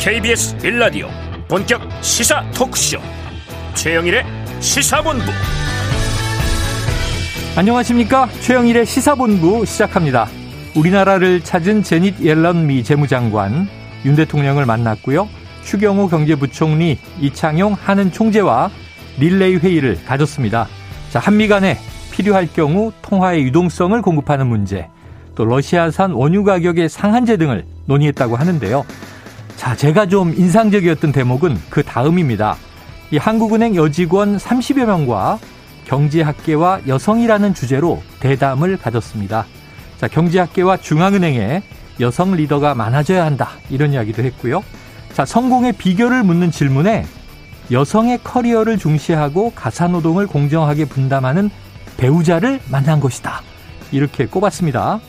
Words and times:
KBS 0.00 0.56
빌라디오 0.56 1.08
본격 1.46 1.82
시사 2.00 2.42
토크쇼. 2.52 2.98
최영일의 3.74 4.24
시사본부. 4.58 5.26
안녕하십니까? 7.54 8.26
최영일의 8.40 8.86
시사본부 8.86 9.66
시작합니다. 9.66 10.26
우리나라를 10.74 11.42
찾은 11.42 11.82
제닛 11.82 12.18
옐런 12.22 12.66
미 12.66 12.82
재무장관 12.82 13.68
윤 14.06 14.16
대통령을 14.16 14.64
만났고요. 14.64 15.28
추경호 15.64 16.08
경제부총리 16.08 16.98
이창용 17.20 17.74
하는 17.74 18.10
총재와 18.10 18.70
릴레이 19.18 19.56
회의를 19.56 20.02
가졌습니다. 20.06 20.66
자 21.10 21.18
한미 21.18 21.46
간에 21.46 21.76
필요할 22.10 22.48
경우 22.54 22.90
통화의 23.02 23.42
유동성을 23.42 24.00
공급하는 24.00 24.46
문제 24.46 24.88
또 25.34 25.44
러시아산 25.44 26.12
원유 26.12 26.44
가격의 26.44 26.88
상한제 26.88 27.36
등을 27.36 27.66
논의했다고 27.84 28.36
하는데요. 28.36 28.86
자, 29.60 29.76
제가 29.76 30.06
좀 30.06 30.32
인상적이었던 30.34 31.12
대목은 31.12 31.60
그 31.68 31.82
다음입니다. 31.82 32.56
이 33.10 33.18
한국은행 33.18 33.76
여직원 33.76 34.38
30여 34.38 34.86
명과 34.86 35.38
경제학계와 35.84 36.80
여성이라는 36.86 37.52
주제로 37.52 38.02
대담을 38.20 38.78
가졌습니다. 38.78 39.44
자, 39.98 40.08
경제학계와 40.08 40.78
중앙은행에 40.78 41.62
여성 42.00 42.34
리더가 42.34 42.74
많아져야 42.74 43.22
한다. 43.22 43.50
이런 43.68 43.92
이야기도 43.92 44.22
했고요. 44.22 44.64
자, 45.12 45.26
성공의 45.26 45.74
비결을 45.74 46.22
묻는 46.22 46.50
질문에 46.50 47.04
여성의 47.70 48.20
커리어를 48.24 48.78
중시하고 48.78 49.52
가사노동을 49.54 50.26
공정하게 50.26 50.86
분담하는 50.86 51.50
배우자를 51.98 52.60
만난 52.70 52.98
것이다. 52.98 53.42
이렇게 53.92 54.24
꼽았습니다. 54.24 55.00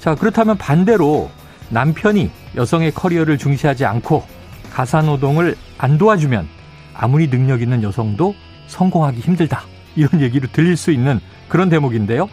자, 0.00 0.16
그렇다면 0.16 0.58
반대로 0.58 1.30
남편이 1.68 2.41
여성의 2.56 2.92
커리어를 2.92 3.38
중시하지 3.38 3.84
않고 3.84 4.24
가사노동을 4.72 5.56
안 5.78 5.98
도와주면 5.98 6.48
아무리 6.94 7.28
능력 7.28 7.62
있는 7.62 7.82
여성도 7.82 8.34
성공하기 8.66 9.20
힘들다. 9.20 9.62
이런 9.96 10.20
얘기로 10.20 10.48
들릴 10.52 10.76
수 10.76 10.90
있는 10.90 11.20
그런 11.48 11.68
대목인데요. 11.68 12.28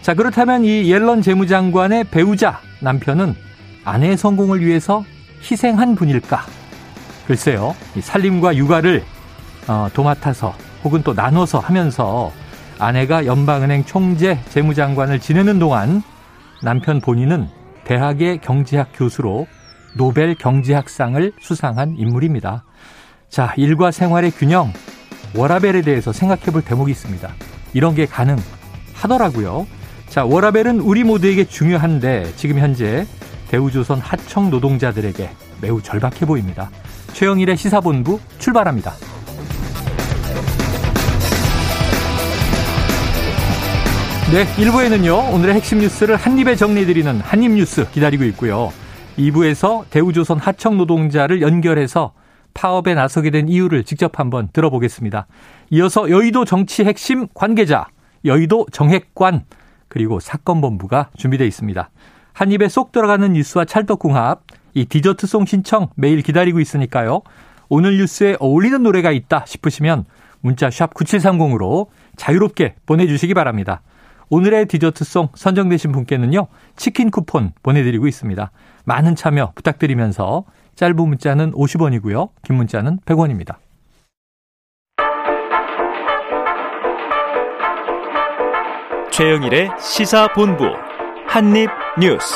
자, 0.00 0.14
그렇다면 0.14 0.64
이 0.64 0.90
옐런 0.90 1.22
재무장관의 1.22 2.04
배우자 2.04 2.60
남편은 2.80 3.34
아내의 3.84 4.16
성공을 4.16 4.64
위해서 4.64 5.04
희생한 5.42 5.94
분일까? 5.94 6.44
글쎄요. 7.26 7.74
이 7.96 8.00
살림과 8.00 8.56
육아를 8.56 9.04
어, 9.68 9.88
도맡아서 9.92 10.54
혹은 10.82 11.02
또 11.02 11.14
나눠서 11.14 11.60
하면서 11.60 12.32
아내가 12.78 13.26
연방은행 13.26 13.84
총재 13.84 14.40
재무장관을 14.48 15.20
지내는 15.20 15.58
동안 15.58 16.02
남편 16.62 17.00
본인은 17.00 17.48
대학의 17.84 18.38
경제학 18.38 18.88
교수로 18.94 19.46
노벨 19.94 20.34
경제학상을 20.34 21.32
수상한 21.40 21.94
인물입니다. 21.96 22.64
자, 23.28 23.52
일과 23.56 23.90
생활의 23.90 24.30
균형, 24.32 24.72
워라벨에 25.34 25.82
대해서 25.82 26.12
생각해 26.12 26.46
볼 26.46 26.62
대목이 26.62 26.90
있습니다. 26.90 27.28
이런 27.72 27.94
게 27.94 28.06
가능하더라고요. 28.06 29.66
자, 30.08 30.24
워라벨은 30.24 30.80
우리 30.80 31.04
모두에게 31.04 31.44
중요한데 31.44 32.34
지금 32.36 32.58
현재 32.58 33.06
대우조선 33.48 33.98
하청 33.98 34.50
노동자들에게 34.50 35.30
매우 35.60 35.80
절박해 35.82 36.26
보입니다. 36.26 36.70
최영일의 37.12 37.56
시사본부 37.56 38.20
출발합니다. 38.38 38.92
네, 44.32 44.46
1부에는요, 44.56 45.34
오늘의 45.34 45.56
핵심 45.56 45.80
뉴스를 45.80 46.16
한입에 46.16 46.56
정리해드리는 46.56 47.20
한입뉴스 47.20 47.90
기다리고 47.90 48.24
있고요. 48.24 48.72
2부에서 49.18 49.84
대우조선 49.90 50.38
하청 50.38 50.76
노동자를 50.78 51.42
연결해서 51.42 52.12
파업에 52.54 52.94
나서게 52.94 53.30
된 53.30 53.48
이유를 53.48 53.84
직접 53.84 54.18
한번 54.18 54.48
들어보겠습니다. 54.52 55.26
이어서 55.70 56.10
여의도 56.10 56.44
정치 56.44 56.84
핵심 56.84 57.26
관계자, 57.34 57.86
여의도 58.24 58.66
정핵관, 58.72 59.44
그리고 59.88 60.20
사건본부가 60.20 61.10
준비되어 61.16 61.46
있습니다. 61.46 61.90
한 62.32 62.52
입에 62.52 62.68
쏙 62.68 62.92
들어가는 62.92 63.32
뉴스와 63.32 63.64
찰떡궁합, 63.64 64.42
이 64.74 64.86
디저트송 64.86 65.44
신청 65.46 65.88
매일 65.96 66.22
기다리고 66.22 66.60
있으니까요. 66.60 67.22
오늘 67.68 67.98
뉴스에 67.98 68.36
어울리는 68.38 68.82
노래가 68.82 69.12
있다 69.12 69.44
싶으시면 69.46 70.04
문자 70.40 70.70
샵 70.70 70.94
9730으로 70.94 71.88
자유롭게 72.16 72.76
보내주시기 72.86 73.34
바랍니다. 73.34 73.82
오늘의 74.30 74.66
디저트송 74.66 75.28
선정되신 75.34 75.92
분께는요, 75.92 76.48
치킨 76.76 77.10
쿠폰 77.10 77.52
보내드리고 77.62 78.06
있습니다. 78.08 78.50
많은 78.84 79.16
참여 79.16 79.52
부탁드리면서 79.54 80.44
짧은 80.74 80.96
문자는 80.96 81.52
50원이고요, 81.52 82.30
긴 82.42 82.56
문자는 82.56 82.98
100원입니다. 83.04 83.56
최영일의 89.10 89.70
시사본부 89.78 90.64
한입뉴스. 91.26 92.34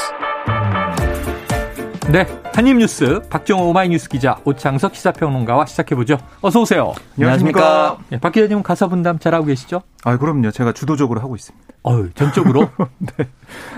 네, 2.12 2.24
한입뉴스 2.54 3.20
박정호 3.28 3.70
오마이뉴스 3.70 4.08
기자 4.08 4.36
오창석 4.44 4.94
시사평론가와 4.94 5.66
시작해보죠. 5.66 6.18
어서 6.40 6.60
오세요. 6.60 6.92
안녕하십니까. 7.18 7.98
네, 8.10 8.20
박 8.20 8.32
기자님은 8.32 8.62
가사 8.62 8.86
분담 8.88 9.18
잘하고 9.18 9.46
계시죠? 9.46 9.82
아, 10.04 10.16
그럼요. 10.16 10.50
제가 10.50 10.72
주도적으로 10.72 11.20
하고 11.20 11.34
있습니다. 11.34 11.65
어유 11.86 12.10
전적으로? 12.14 12.68
네. 12.98 13.28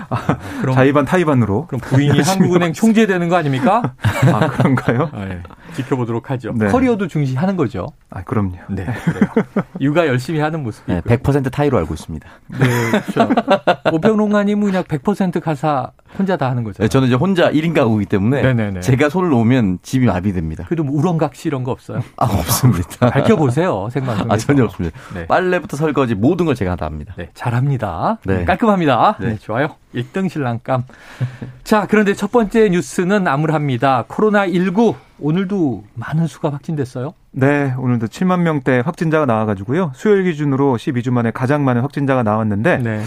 아, 0.09 0.37
그럼, 0.61 0.73
자의반 0.75 1.05
타의반으로. 1.05 1.67
그럼 1.67 1.79
부인이 1.81 2.19
한국은행 2.21 2.73
총재 2.73 3.05
되는 3.05 3.29
거 3.29 3.35
아닙니까? 3.35 3.93
아, 4.01 4.47
그런가요? 4.49 5.09
아, 5.13 5.25
네. 5.25 5.43
지켜보도록 5.75 6.31
하죠. 6.31 6.53
네. 6.55 6.67
커리어도 6.67 7.07
중시하는 7.07 7.55
거죠. 7.55 7.87
아, 8.11 8.23
그럼요. 8.23 8.55
네. 8.69 8.87
육아 9.79 10.07
열심히 10.07 10.39
하는 10.39 10.63
모습이 10.63 10.91
네, 10.91 11.01
100% 11.01 11.51
타의로 11.51 11.77
알고 11.77 11.93
있습니다. 11.93 12.27
네, 12.47 12.57
그렇죠. 12.91 13.29
오평론가님은 13.93 14.65
그냥 14.65 14.83
100% 14.83 15.39
가사 15.41 15.91
혼자 16.17 16.35
다 16.35 16.49
하는 16.49 16.63
거죠. 16.63 16.81
네, 16.81 16.87
저는 16.89 17.07
이제 17.07 17.15
혼자 17.15 17.51
1인 17.51 17.75
가구이기 17.75 18.09
때문에 18.09 18.41
네네네. 18.41 18.79
제가 18.79 19.09
손을 19.09 19.29
놓으면 19.29 19.79
집이 19.83 20.07
마비됩니다. 20.07 20.65
그래도 20.65 20.83
뭐 20.83 20.97
우렁각시 20.97 21.47
이런 21.49 21.63
거 21.63 21.71
없어요? 21.71 22.01
아, 22.17 22.25
없습니다. 22.25 23.09
밝혀보세요. 23.11 23.89
생방송에서. 23.91 24.33
아, 24.33 24.37
전혀 24.37 24.63
없습니다. 24.63 24.97
네. 25.13 25.27
빨래부터 25.27 25.77
설거지 25.77 26.15
모든 26.15 26.47
걸 26.47 26.55
제가 26.55 26.75
다 26.75 26.87
합니다. 26.87 27.13
네, 27.15 27.29
잘합니다. 27.35 28.17
네. 28.25 28.43
깔끔합니다. 28.43 29.17
네. 29.19 29.27
네, 29.29 29.37
좋아요. 29.37 29.75
1등 29.93 30.29
신랑감. 30.29 30.83
자, 31.63 31.87
그런데 31.87 32.13
첫 32.13 32.31
번째 32.31 32.69
뉴스는 32.69 33.27
암울합니다. 33.27 34.05
코로나19 34.07 34.95
오늘도 35.19 35.83
많은 35.95 36.27
수가 36.27 36.51
확진됐어요? 36.51 37.13
네, 37.31 37.73
오늘도 37.77 38.07
7만 38.07 38.41
명대 38.41 38.81
확진자가 38.83 39.25
나와가지고요. 39.25 39.91
수요일 39.93 40.23
기준으로 40.23 40.75
12주 40.77 41.11
만에 41.11 41.31
가장 41.31 41.63
많은 41.63 41.81
확진자가 41.81 42.23
나왔는데 42.23 42.77
네. 42.77 43.01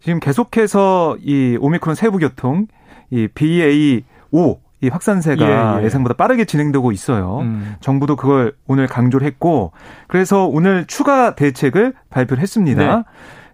지금 0.00 0.20
계속해서 0.20 1.16
이 1.20 1.58
오미크론 1.60 1.94
세부 1.94 2.18
교통, 2.18 2.66
이 3.10 3.28
BA5 3.28 4.58
이 4.80 4.88
확산세가 4.88 5.80
예, 5.80 5.84
예. 5.84 5.88
상보다 5.88 6.14
빠르게 6.14 6.44
진행되고 6.44 6.92
있어요. 6.92 7.40
음. 7.40 7.74
정부도 7.80 8.14
그걸 8.14 8.54
오늘 8.68 8.86
강조를 8.86 9.26
했고 9.26 9.72
그래서 10.06 10.46
오늘 10.46 10.86
추가 10.86 11.34
대책을 11.34 11.94
발표를 12.10 12.40
했습니다. 12.40 12.96
네. 12.96 13.02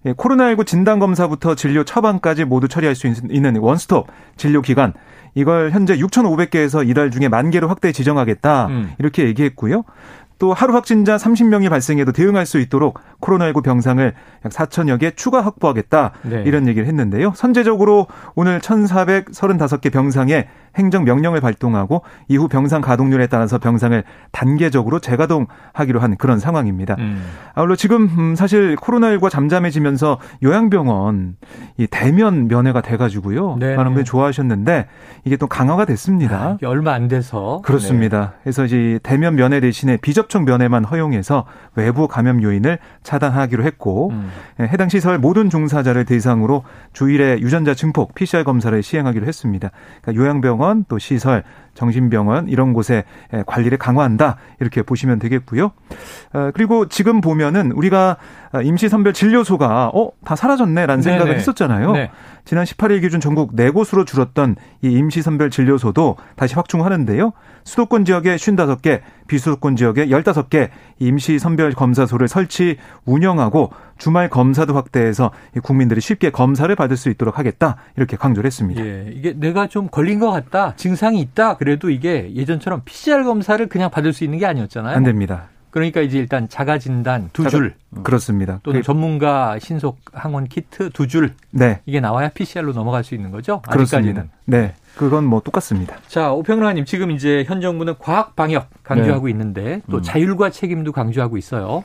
예, 0.06 0.12
코로나19 0.12 0.66
진단 0.66 0.98
검사부터 0.98 1.54
진료 1.54 1.84
처방까지 1.84 2.44
모두 2.44 2.68
처리할 2.68 2.94
수 2.94 3.06
있는 3.06 3.56
원스톱 3.56 4.08
진료 4.36 4.60
기관. 4.62 4.92
이걸 5.34 5.70
현재 5.72 5.96
6,500개에서 5.96 6.88
이달 6.88 7.10
중에 7.10 7.28
만 7.28 7.50
개로 7.50 7.68
확대 7.68 7.90
지정하겠다. 7.90 8.66
음. 8.68 8.92
이렇게 8.98 9.24
얘기했고요. 9.24 9.84
또 10.38 10.52
하루 10.52 10.74
확진자 10.74 11.16
30명이 11.16 11.70
발생해도 11.70 12.12
대응할 12.12 12.46
수 12.46 12.58
있도록 12.58 12.98
코로나19 13.20 13.62
병상을 13.62 14.14
약 14.44 14.52
4천여 14.52 14.98
개 14.98 15.10
추가 15.12 15.40
확보하겠다. 15.40 16.12
네. 16.22 16.42
이런 16.46 16.66
얘기를 16.66 16.86
했는데요. 16.86 17.32
선제적으로 17.34 18.06
오늘 18.34 18.60
1,435개 18.60 19.92
병상에 19.92 20.48
행정 20.76 21.04
명령을 21.04 21.40
발동하고 21.40 22.02
이후 22.28 22.48
병상 22.48 22.80
가동률에 22.80 23.28
따라서 23.28 23.58
병상을 23.58 24.02
단계적으로 24.32 24.98
재가동하기로 24.98 26.00
한 26.00 26.16
그런 26.16 26.38
상황입니다. 26.38 26.96
음. 26.98 27.24
아울러 27.54 27.76
지금 27.76 28.08
음, 28.18 28.34
사실 28.34 28.76
코로나19가 28.76 29.30
잠잠해지면서 29.30 30.18
요양병원 30.42 31.36
이 31.78 31.86
대면 31.86 32.48
면회가 32.48 32.80
돼가지고요. 32.80 33.56
네 33.60 33.76
많은 33.76 33.92
분이 33.92 34.04
좋아하셨는데 34.04 34.86
이게 35.24 35.36
또 35.36 35.46
강화가 35.46 35.84
됐습니다. 35.84 36.36
아, 36.36 36.66
얼마 36.66 36.92
안 36.92 37.08
돼서 37.08 37.62
그렇습니다. 37.64 38.20
네. 38.20 38.40
그래서 38.42 38.64
이제 38.64 38.98
대면 39.02 39.36
면회 39.36 39.60
대신에 39.60 39.96
비접 39.98 40.23
촉 40.28 40.44
면회만 40.44 40.84
허용해서 40.84 41.46
외부 41.74 42.08
감염 42.08 42.42
요인을 42.42 42.78
차단하기로 43.02 43.64
했고 43.64 44.10
음. 44.10 44.30
예, 44.60 44.64
해당 44.64 44.88
시설 44.88 45.18
모든 45.18 45.50
종사자를 45.50 46.04
대상으로 46.04 46.64
주일에 46.92 47.38
유전자 47.40 47.74
증폭 47.74 48.14
PCR 48.14 48.44
검사를 48.44 48.82
시행하기로 48.82 49.26
했습니다. 49.26 49.70
그러니까 50.02 50.22
요양병원 50.22 50.64
병원 50.64 50.84
또 50.88 50.98
시설 50.98 51.44
정신병원 51.74 52.48
이런 52.48 52.72
곳에 52.72 53.04
관리를 53.46 53.78
강화한다 53.78 54.36
이렇게 54.60 54.82
보시면 54.82 55.18
되겠고요. 55.18 55.72
어, 56.32 56.50
그리고 56.54 56.88
지금 56.88 57.20
보면은 57.20 57.72
우리가 57.72 58.16
임시선별 58.62 59.12
진료소가 59.12 59.90
어 59.92 60.10
다 60.24 60.36
사라졌네라는 60.36 61.02
생각을 61.02 61.26
네네. 61.26 61.38
했었잖아요. 61.38 61.92
네. 61.92 62.10
지난 62.46 62.64
18일 62.64 63.00
기준 63.02 63.20
전국 63.20 63.54
4곳으로 63.56 64.06
줄었던 64.06 64.56
이 64.82 64.90
임시선별 64.90 65.50
진료소도 65.50 66.16
다시 66.36 66.54
확충하는데요. 66.54 67.32
수도권 67.64 68.04
지역에 68.04 68.36
55개, 68.36 69.00
비수도권 69.26 69.76
지역에 69.76 70.06
15개 70.08 70.68
임시선별 70.98 71.72
검사소를 71.72 72.28
설치 72.28 72.76
운영하고 73.06 73.70
주말 73.96 74.28
검사도 74.28 74.74
확대해서 74.74 75.30
국민들이 75.62 76.00
쉽게 76.00 76.30
검사를 76.30 76.74
받을 76.74 76.96
수 76.96 77.08
있도록 77.10 77.38
하겠다 77.38 77.76
이렇게 77.96 78.16
강조를 78.16 78.46
했습니다. 78.46 78.84
예, 78.84 79.10
이게 79.14 79.32
내가 79.34 79.66
좀 79.66 79.88
걸린 79.88 80.18
것 80.18 80.30
같다, 80.30 80.74
증상이 80.76 81.20
있다 81.20 81.56
그래도 81.64 81.88
이게 81.88 82.30
예전처럼 82.34 82.82
PCR 82.84 83.24
검사를 83.24 83.66
그냥 83.68 83.90
받을 83.90 84.12
수 84.12 84.22
있는 84.22 84.38
게 84.38 84.44
아니었잖아요. 84.44 84.94
안 84.94 85.02
됩니다. 85.02 85.48
그러니까 85.70 86.02
이제 86.02 86.18
일단 86.18 86.46
자가 86.46 86.78
진단 86.78 87.30
두 87.32 87.48
줄. 87.48 87.74
그렇습니다. 88.02 88.60
또는 88.62 88.80
그 88.80 88.84
전문가 88.86 89.58
신속 89.58 89.98
항원 90.12 90.46
키트 90.46 90.90
두 90.90 91.08
줄. 91.08 91.32
네. 91.50 91.80
이게 91.86 92.00
나와야 92.00 92.28
PCR로 92.28 92.74
넘어갈 92.74 93.02
수 93.02 93.14
있는 93.14 93.30
거죠? 93.30 93.62
아직까지는. 93.66 94.12
그렇습니다. 94.12 94.36
네. 94.44 94.74
그건 94.94 95.24
뭐 95.24 95.40
똑같습니다. 95.40 95.96
자, 96.06 96.32
오평라님 96.32 96.84
지금 96.84 97.10
이제 97.10 97.44
현 97.46 97.62
정부는 97.62 97.94
과학 97.98 98.36
방역 98.36 98.68
강조하고 98.82 99.24
네. 99.24 99.30
있는데 99.30 99.80
또 99.90 99.96
음. 99.96 100.02
자율과 100.02 100.50
책임도 100.50 100.92
강조하고 100.92 101.38
있어요. 101.38 101.82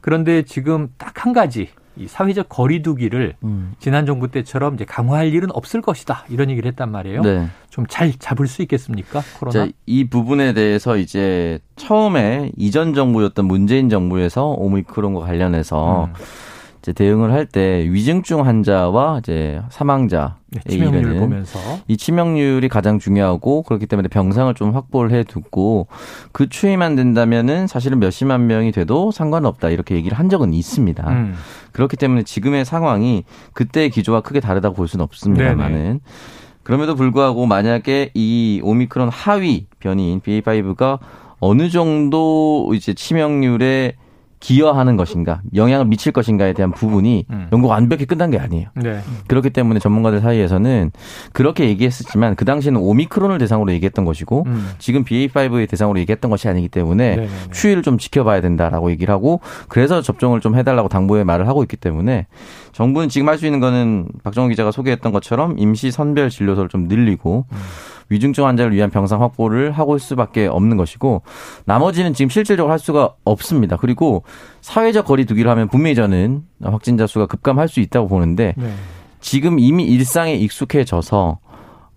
그런데 0.00 0.42
지금 0.42 0.88
딱 0.98 1.24
한 1.24 1.32
가지 1.32 1.68
이 2.00 2.08
사회적 2.08 2.48
거리두기를 2.48 3.34
음. 3.44 3.74
지난 3.78 4.06
정부 4.06 4.28
때처럼 4.28 4.74
이제 4.74 4.84
강화할 4.84 5.32
일은 5.34 5.50
없을 5.52 5.82
것이다 5.82 6.24
이런 6.30 6.50
얘기를 6.50 6.68
했단 6.70 6.90
말이에요. 6.90 7.22
네. 7.22 7.48
좀잘 7.68 8.14
잡을 8.18 8.46
수 8.46 8.62
있겠습니까? 8.62 9.22
코로나. 9.38 9.68
이 9.86 10.08
부분에 10.08 10.54
대해서 10.54 10.96
이제 10.96 11.58
처음에 11.76 12.52
이전 12.56 12.94
정부였던 12.94 13.44
문재인 13.44 13.88
정부에서 13.88 14.46
오미크론과 14.46 15.20
관련해서 15.20 16.04
음. 16.04 16.12
이제 16.82 16.92
대응을 16.94 17.30
할 17.32 17.46
때 17.46 17.86
위중증 17.90 18.46
환자와 18.46 19.18
이제 19.18 19.60
사망자 19.70 20.36
네, 20.48 20.60
치명률 20.68 21.18
보면서 21.18 21.58
이 21.88 21.96
치명률이 21.96 22.68
가장 22.68 22.98
중요하고 22.98 23.62
그렇기 23.62 23.86
때문에 23.86 24.08
병상을 24.08 24.52
좀 24.54 24.70
확보를 24.74 25.10
해 25.12 25.24
두고 25.24 25.88
그 26.32 26.48
추이만 26.48 26.96
된다면은 26.96 27.66
사실은 27.66 27.98
몇십만 27.98 28.46
명이 28.46 28.72
돼도 28.72 29.10
상관없다 29.10 29.68
이렇게 29.70 29.94
얘기를 29.94 30.18
한 30.18 30.28
적은 30.28 30.52
있습니다. 30.54 31.08
음. 31.10 31.34
그렇기 31.72 31.96
때문에 31.96 32.22
지금의 32.22 32.64
상황이 32.64 33.24
그때의 33.52 33.90
기조와 33.90 34.20
크게 34.22 34.40
다르다고 34.40 34.74
볼 34.74 34.88
수는 34.88 35.02
없습니다만은 35.04 36.00
그럼에도 36.62 36.94
불구하고 36.94 37.46
만약에 37.46 38.10
이 38.14 38.60
오미크론 38.62 39.08
하위 39.08 39.66
변이인 39.80 40.20
BA5가 40.20 40.98
어느 41.40 41.68
정도 41.70 42.70
이제 42.74 42.92
치명률에 42.94 43.94
기여하는 44.40 44.96
것인가, 44.96 45.42
영향을 45.54 45.84
미칠 45.84 46.12
것인가에 46.12 46.54
대한 46.54 46.72
부분이 46.72 47.26
음. 47.30 47.48
연구가 47.52 47.74
완벽히 47.74 48.06
끝난 48.06 48.30
게 48.30 48.38
아니에요. 48.38 48.68
네. 48.74 49.00
그렇기 49.28 49.50
때문에 49.50 49.78
전문가들 49.80 50.20
사이에서는 50.20 50.90
그렇게 51.32 51.68
얘기했었지만 51.68 52.36
그 52.36 52.46
당시에는 52.46 52.80
오미크론을 52.80 53.36
대상으로 53.38 53.70
얘기했던 53.72 54.06
것이고 54.06 54.44
음. 54.46 54.70
지금 54.78 55.04
BA5의 55.04 55.68
대상으로 55.68 55.98
얘기했던 56.00 56.30
것이 56.30 56.48
아니기 56.48 56.68
때문에 56.68 57.16
네네네. 57.16 57.30
추이를 57.52 57.82
좀 57.82 57.98
지켜봐야 57.98 58.40
된다라고 58.40 58.90
얘기를 58.90 59.12
하고 59.12 59.40
그래서 59.68 60.00
접종을 60.00 60.40
좀 60.40 60.56
해달라고 60.56 60.88
당부의 60.88 61.24
말을 61.24 61.46
하고 61.46 61.62
있기 61.62 61.76
때문에 61.76 62.26
정부는 62.72 63.08
지금 63.10 63.28
할 63.28 63.40
수 63.40 63.46
있는 63.46 63.60
거는 63.60 64.08
박정호 64.22 64.48
기자가 64.48 64.70
소개했던 64.70 65.12
것처럼 65.12 65.58
임시 65.58 65.90
선별 65.90 66.28
진료소를 66.30 66.68
좀 66.68 66.88
늘리고 66.88 67.46
음. 67.50 67.56
위중증 68.10 68.46
환자를 68.46 68.72
위한 68.72 68.90
병상 68.90 69.22
확보를 69.22 69.72
하고 69.72 69.96
있을 69.96 70.08
수밖에 70.08 70.46
없는 70.46 70.76
것이고 70.76 71.22
나머지는 71.64 72.12
지금 72.12 72.28
실질적으로 72.28 72.70
할 72.70 72.78
수가 72.78 73.14
없습니다. 73.24 73.76
그리고 73.76 74.24
사회적 74.60 75.06
거리 75.06 75.24
두기를 75.24 75.50
하면 75.50 75.68
분명히 75.68 75.94
저는 75.94 76.42
확진자 76.62 77.06
수가 77.06 77.26
급감할 77.26 77.68
수 77.68 77.80
있다고 77.80 78.08
보는데 78.08 78.54
네. 78.56 78.70
지금 79.20 79.58
이미 79.58 79.84
일상에 79.84 80.34
익숙해져서 80.34 81.38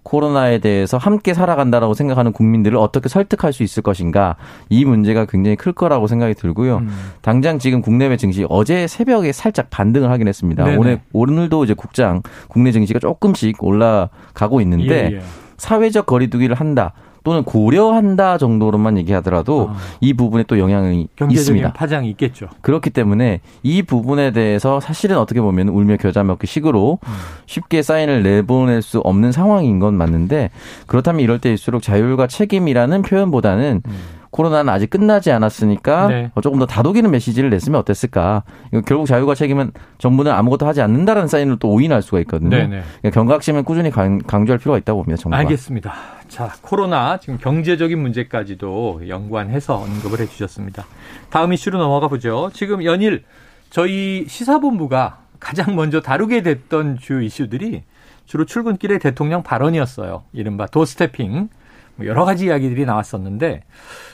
코로나에 0.04 0.60
대해서 0.60 0.98
함께 0.98 1.34
살아간다라고 1.34 1.94
생각하는 1.94 2.34
국민들을 2.34 2.78
어떻게 2.78 3.10
설득할 3.10 3.54
수 3.54 3.64
있을 3.64 3.82
것인가 3.82 4.36
이 4.70 4.86
문제가 4.86 5.26
굉장히 5.26 5.56
클 5.56 5.72
거라고 5.72 6.08
생각이 6.08 6.34
들고요. 6.36 6.80
음. 6.80 6.90
당장 7.22 7.58
지금 7.58 7.82
국내외 7.82 8.18
증시 8.18 8.46
어제 8.50 8.86
새벽에 8.86 9.32
살짝 9.32 9.70
반등을 9.70 10.12
하긴 10.12 10.28
했습니다. 10.28 10.66
네네. 10.66 10.78
오늘 10.78 11.02
오늘도 11.14 11.64
이제 11.64 11.74
국장 11.74 12.22
국내 12.50 12.72
증시가 12.72 13.00
조금씩 13.00 13.64
올라가고 13.64 14.60
있는데 14.62 15.10
예, 15.12 15.16
예. 15.16 15.22
사회적 15.58 16.06
거리두기를 16.06 16.56
한다. 16.56 16.94
또는 17.24 17.44
고려한다 17.44 18.38
정도로만 18.38 18.98
얘기하더라도 18.98 19.70
아. 19.72 19.78
이 20.02 20.14
부분에 20.14 20.44
또 20.46 20.60
영향이 20.60 21.08
있습니다. 21.30 21.74
파장이 21.74 22.10
있겠죠. 22.12 22.48
그렇기 22.62 22.90
때문에 22.90 23.40
이 23.64 23.82
부분에 23.82 24.32
대해서 24.32 24.80
사실은 24.80 25.18
어떻게 25.18 25.40
보면 25.40 25.70
울며 25.70 25.98
겨자 25.98 26.24
먹기 26.24 26.48
식으로 26.48 27.00
음. 27.02 27.14
쉽게 27.46 27.82
사인을 27.82 28.24
내보낼 28.24 28.82
수 28.82 29.00
없는 29.00 29.32
상황인 29.32 29.80
건 29.80 29.94
맞는데 29.94 30.50
그렇다면 30.86 31.22
이럴 31.22 31.40
때일수록 31.40 31.82
자율과 31.82 32.28
책임이라는 32.28 33.02
표현보다는 33.04 33.82
음. 33.86 33.92
코로나는 34.34 34.74
아직 34.74 34.90
끝나지 34.90 35.32
않았으니까 35.32 36.08
네. 36.08 36.32
조금 36.42 36.58
더 36.58 36.66
다독이는 36.66 37.10
메시지를 37.12 37.52
냈으면 37.52 37.80
어땠을까. 37.80 38.44
결국 38.86 39.06
자유가 39.06 39.36
책임은 39.36 39.72
정부는 40.00 40.32
아무것도 40.32 40.66
하지 40.66 40.82
않는다라는 40.82 41.28
사인을 41.28 41.60
또 41.60 41.70
오인할 41.70 42.02
수가 42.02 42.20
있거든요. 42.22 42.50
네, 42.50 42.68
네. 42.68 42.82
그러니까 43.02 43.12
경각심을 43.12 43.62
꾸준히 43.62 43.92
강 43.92 44.20
조할 44.28 44.58
필요가 44.58 44.80
있다고 44.80 45.04
봅니다. 45.04 45.22
정부가. 45.22 45.40
알겠습니다. 45.40 45.94
자, 46.28 46.52
코로나 46.62 47.18
지금 47.18 47.38
경제적인 47.38 47.98
문제까지도 48.00 49.08
연관해서 49.08 49.76
언급을 49.76 50.20
해 50.20 50.26
주셨습니다. 50.26 50.84
다음 51.30 51.54
이슈로 51.54 51.78
넘어가 51.78 52.08
보죠. 52.08 52.50
지금 52.54 52.84
연일 52.84 53.24
저희 53.70 54.26
시사본부가 54.28 55.20
가장 55.40 55.76
먼저 55.76 56.02
다루게 56.02 56.42
됐던 56.42 56.98
주 56.98 57.22
이슈들이 57.22 57.84
주로 58.26 58.46
출근길의 58.46 58.98
대통령 58.98 59.44
발언이었어요. 59.44 60.24
이른바 60.34 60.66
도스태핑. 60.66 61.50
뭐 61.96 62.06
여러 62.08 62.26
가지 62.26 62.46
이야기들이 62.46 62.86
나왔었는데 62.86 63.64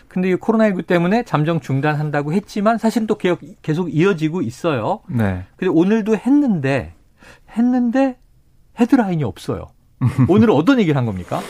근데 0.08 0.30
이 0.30 0.36
코로나19 0.36 0.88
때문에 0.88 1.24
잠정 1.24 1.60
중단한다고 1.60 2.34
했지만 2.34 2.78
사실은 2.78 3.08
또 3.08 3.18
계속 3.62 3.94
이어지고 3.94 4.42
있어요. 4.42 5.02
네. 5.08 5.46
근데 5.56 5.72
오늘도 5.72 6.18
했는데 6.18 6.94
했는데 7.52 8.18
헤드라인이 8.80 9.24
없어요. 9.24 9.68
오늘은 10.28 10.54
어떤 10.54 10.80
얘기를 10.80 10.98
한 10.98 11.06
겁니까? 11.06 11.42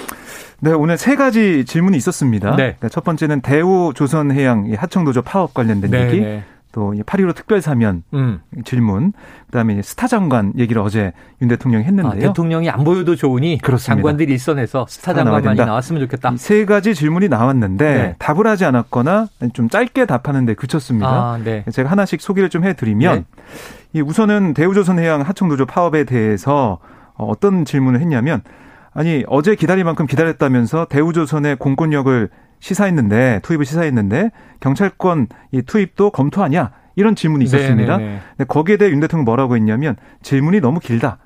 네, 0.61 0.71
오늘 0.71 0.97
세 0.97 1.15
가지 1.15 1.63
질문이 1.63 1.95
있었습니다. 1.97 2.51
네. 2.51 2.63
그러니까 2.63 2.89
첫 2.89 3.03
번째는 3.03 3.41
대우 3.41 3.93
조선해양 3.95 4.73
하청도조 4.75 5.21
파업 5.21 5.53
관련된 5.53 5.91
네, 5.91 6.07
얘기. 6.07 6.19
네. 6.21 6.43
또8.15 6.71 7.35
특별 7.35 7.61
사면 7.61 8.03
음. 8.13 8.41
질문, 8.63 9.13
그다음에 9.47 9.81
스타 9.81 10.07
장관 10.07 10.53
얘기를 10.57 10.81
어제 10.81 11.13
윤 11.41 11.49
대통령이 11.49 11.83
했는데요. 11.83 12.13
아, 12.13 12.27
대통령이 12.27 12.69
안 12.69 12.83
보여도 12.83 13.15
좋으니 13.15 13.57
그렇습니다. 13.57 13.95
장관들이 13.95 14.31
일선에서 14.33 14.85
스타 14.87 15.13
장관만이 15.13 15.57
나왔으면 15.57 16.01
좋겠다. 16.03 16.33
세 16.37 16.65
가지 16.65 16.93
질문이 16.93 17.27
나왔는데 17.27 17.93
네. 17.93 18.15
답을 18.19 18.45
하지 18.45 18.65
않았거나 18.65 19.27
좀 19.53 19.69
짧게 19.69 20.05
답하는데 20.05 20.53
그쳤습니다. 20.53 21.09
아, 21.09 21.39
네. 21.43 21.63
제가 21.71 21.89
하나씩 21.89 22.21
소개를 22.21 22.49
좀 22.49 22.63
해드리면 22.63 23.25
네. 23.93 24.01
우선은 24.01 24.53
대우조선해양 24.53 25.21
하청노조 25.21 25.65
파업에 25.65 26.03
대해서 26.03 26.77
어떤 27.15 27.65
질문을 27.65 27.99
했냐면 27.99 28.41
아니 28.93 29.23
어제 29.27 29.55
기다릴 29.55 29.83
만큼 29.83 30.05
기다렸다면서 30.05 30.85
대우조선의 30.89 31.57
공권력을 31.57 32.29
시사했는데 32.59 33.39
투입을 33.43 33.65
시사했는데 33.65 34.31
경찰권 34.59 35.27
이 35.51 35.61
투입도 35.61 36.11
검토하냐 36.11 36.71
이런 36.95 37.15
질문이 37.15 37.45
있었습니다. 37.45 37.97
네네네. 37.97 38.09
네, 38.09 38.15
네. 38.15 38.21
근데 38.37 38.43
거기에 38.45 38.77
대해 38.77 38.91
윤 38.91 38.99
대통령 38.99 39.25
뭐라고 39.25 39.55
했냐면 39.55 39.95
질문이 40.21 40.59
너무 40.59 40.79
길다. 40.79 41.17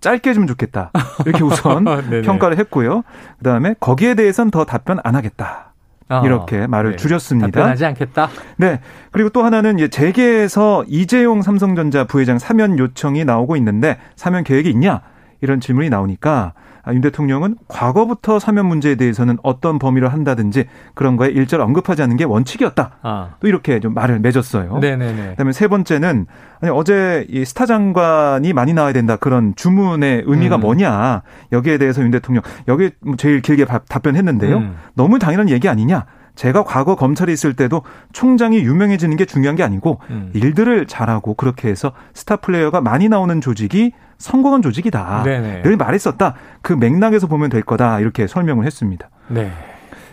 짧게 0.00 0.30
해주면 0.30 0.48
좋겠다. 0.48 0.90
이렇게 1.24 1.44
우선 1.44 1.84
평가를 2.24 2.58
했고요. 2.58 3.02
그 3.38 3.44
다음에 3.44 3.74
거기에 3.78 4.14
대해서는 4.14 4.50
더 4.50 4.64
답변 4.64 4.98
안 5.04 5.14
하겠다. 5.14 5.72
아, 6.08 6.22
이렇게 6.24 6.66
말을 6.66 6.92
네. 6.92 6.96
줄였습니다. 6.96 7.46
답변하지 7.52 7.86
않겠다. 7.86 8.28
네. 8.56 8.80
그리고 9.12 9.30
또 9.30 9.44
하나는 9.44 9.78
이제 9.78 9.88
재계에서 9.88 10.84
이재용 10.88 11.40
삼성전자 11.40 12.04
부회장 12.04 12.38
사면 12.38 12.78
요청이 12.78 13.24
나오고 13.24 13.56
있는데 13.56 13.98
사면 14.16 14.44
계획이 14.44 14.68
있냐? 14.70 15.00
이런 15.42 15.60
질문이 15.60 15.90
나오니까 15.90 16.54
아, 16.84 16.92
윤 16.94 17.00
대통령은 17.00 17.56
과거부터 17.68 18.38
사면 18.38 18.66
문제에 18.66 18.96
대해서는 18.96 19.38
어떤 19.42 19.78
범위를 19.78 20.12
한다든지 20.12 20.66
그런 20.94 21.16
거에 21.16 21.28
일절 21.28 21.60
언급하지 21.60 22.02
않는 22.02 22.16
게 22.16 22.24
원칙이었다. 22.24 22.98
아. 23.02 23.30
또 23.38 23.46
이렇게 23.46 23.78
좀 23.78 23.94
말을 23.94 24.18
맺었어요. 24.18 24.78
네네네. 24.78 25.30
그다음에 25.30 25.52
세 25.52 25.68
번째는 25.68 26.26
아니 26.60 26.72
어제 26.72 27.26
이 27.28 27.44
스타 27.44 27.66
장관이 27.66 28.52
많이 28.52 28.72
나와야 28.72 28.92
된다 28.92 29.16
그런 29.16 29.54
주문의 29.54 30.24
의미가 30.26 30.56
음. 30.56 30.60
뭐냐 30.60 31.22
여기에 31.52 31.78
대해서 31.78 32.02
윤 32.02 32.10
대통령 32.10 32.42
여기 32.66 32.90
뭐 33.00 33.16
제일 33.16 33.42
길게 33.42 33.64
답변했는데요. 33.64 34.56
음. 34.56 34.76
너무 34.94 35.18
당연한 35.18 35.50
얘기 35.50 35.68
아니냐. 35.68 36.06
제가 36.34 36.64
과거 36.64 36.96
검찰에 36.96 37.30
있을 37.30 37.52
때도 37.52 37.82
총장이 38.12 38.58
유명해지는 38.60 39.16
게 39.16 39.26
중요한 39.26 39.54
게 39.54 39.62
아니고 39.62 40.00
음. 40.08 40.30
일들을 40.34 40.86
잘하고 40.86 41.34
그렇게 41.34 41.68
해서 41.68 41.92
스타 42.14 42.36
플레이어가 42.36 42.80
많이 42.80 43.08
나오는 43.10 43.38
조직이 43.42 43.92
성공한 44.22 44.62
조직이다. 44.62 45.22
네네. 45.24 45.62
늘 45.62 45.76
말했었다. 45.76 46.34
그 46.62 46.72
맥락에서 46.72 47.26
보면 47.26 47.50
될 47.50 47.62
거다. 47.62 48.00
이렇게 48.00 48.26
설명을 48.26 48.64
했습니다. 48.64 49.10
네. 49.28 49.50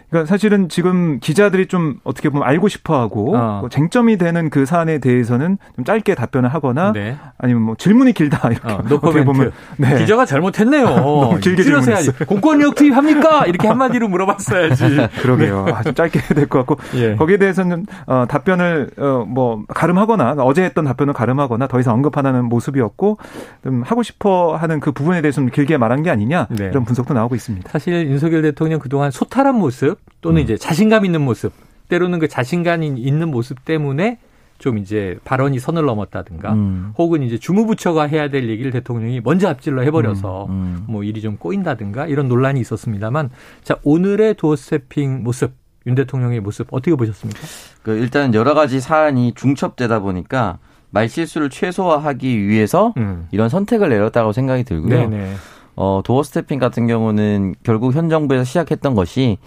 그러니까 0.10 0.28
사실은 0.28 0.70
지금 0.70 1.20
기자들이 1.20 1.68
좀 1.68 2.00
어떻게 2.04 2.30
보면 2.30 2.48
알고 2.48 2.68
싶어하고 2.68 3.36
어. 3.36 3.58
뭐 3.62 3.70
쟁점이 3.70 4.18
되는 4.18 4.50
그 4.50 4.66
사안에 4.66 4.98
대해서는 5.00 5.58
좀 5.75 5.86
짧게 5.86 6.16
답변을 6.16 6.50
하거나 6.54 6.92
네. 6.92 7.18
아니면 7.38 7.62
뭐 7.62 7.75
질문이 7.75 8.13
길다 8.13 8.50
이렇게 8.50 8.68
어, 8.68 8.82
어떻게 8.84 9.24
보면 9.24 9.51
네. 9.78 10.00
기자가 10.00 10.25
잘못했네요. 10.25 10.86
너무 10.89 11.39
길게 11.39 11.63
질문해야지. 11.63 12.12
공권력 12.25 12.75
투입합니까? 12.75 13.46
이렇게 13.46 13.68
한마디로 13.68 14.08
물어봤어야지. 14.08 15.08
그러게요. 15.22 15.66
네. 15.66 15.74
아주 15.74 15.94
짧게 15.94 16.34
될것 16.34 16.66
같고 16.66 16.78
예. 16.96 17.16
거기에 17.16 17.38
대해서는 17.38 17.86
어, 18.08 18.25
답변을 18.28 18.89
어, 18.98 19.25
뭐 19.28 19.63
가름하거나 19.68 20.36
어제 20.39 20.63
했던 20.63 20.86
답변을 20.86 21.13
가름하거나 21.13 21.68
더 21.68 21.80
이상 21.80 21.94
언급하는 21.94 22.46
모습이었고 22.46 23.18
좀 23.63 23.84
하고 23.84 24.01
싶어하는 24.01 24.80
그 24.80 24.92
부분에 24.92 25.22
대해서는 25.22 25.51
길게 25.51 25.78
말한 25.78 26.01
게 26.01 26.10
아니냐 26.10 26.48
네. 26.50 26.66
이런 26.66 26.84
분석도 26.84 27.13
나오고 27.13 27.36
있습니다. 27.36 27.70
사실 27.72 28.08
윤석열 28.08 28.42
대통령 28.42 28.80
그동안 28.80 29.12
소탈한 29.12 29.56
모습 29.56 29.99
또는 30.22 30.41
음. 30.41 30.44
이제 30.44 30.58
자신감 30.58 31.06
있는 31.06 31.22
모습 31.22 31.53
때로는 31.88 32.20
그 32.20 32.27
자신감 32.27 32.84
있는 32.84 33.29
모습 33.29 33.65
때문에 33.65 34.20
좀 34.60 34.77
이제 34.77 35.18
발언이 35.24 35.58
선을 35.60 35.86
넘었다든가 35.86 36.53
음. 36.53 36.94
혹은 36.98 37.24
이제 37.24 37.38
주무부처가 37.38 38.03
해야 38.03 38.29
될 38.29 38.50
얘기를 38.50 38.72
대통령이 38.72 39.22
먼저 39.22 39.48
앞질러 39.48 39.82
해버려서 39.84 40.46
음. 40.48 40.51
음. 40.51 40.84
뭐 40.88 41.03
일이 41.03 41.22
좀 41.22 41.38
꼬인다든가 41.38 42.08
이런 42.08 42.27
논란이 42.27 42.60
있었습니다만 42.60 43.29
자 43.63 43.77
오늘의 43.84 44.36
도어스태핑 44.36 45.24
모습 45.24 45.53
윤 45.88 45.96
대통령의 45.96 46.41
모습 46.41 46.68
어떻게 46.72 46.94
보셨습니까? 46.96 47.39
그 47.84 47.91
일단 47.98 48.34
여러 48.34 48.53
가지 48.53 48.82
사안이 48.82 49.34
중첩되다 49.34 50.00
보니까 50.00 50.60
말실수를 50.91 51.50
최소화하기 51.50 52.48
위해서 52.48 52.94
음. 52.98 53.27
이런 53.32 53.48
선택을 53.48 53.89
내렸다고 53.89 54.34
생각이 54.34 54.65
들고요. 54.65 55.10
네네. 55.10 55.34
어, 55.75 56.01
도어 56.03 56.24
스태핑 56.24 56.60
같은 56.60 56.88
경우는 56.88 57.56
결국 57.63 57.96
현 57.96 58.10
정부에서 58.10 58.44
시작했던 58.44 58.96
것이 58.96 59.38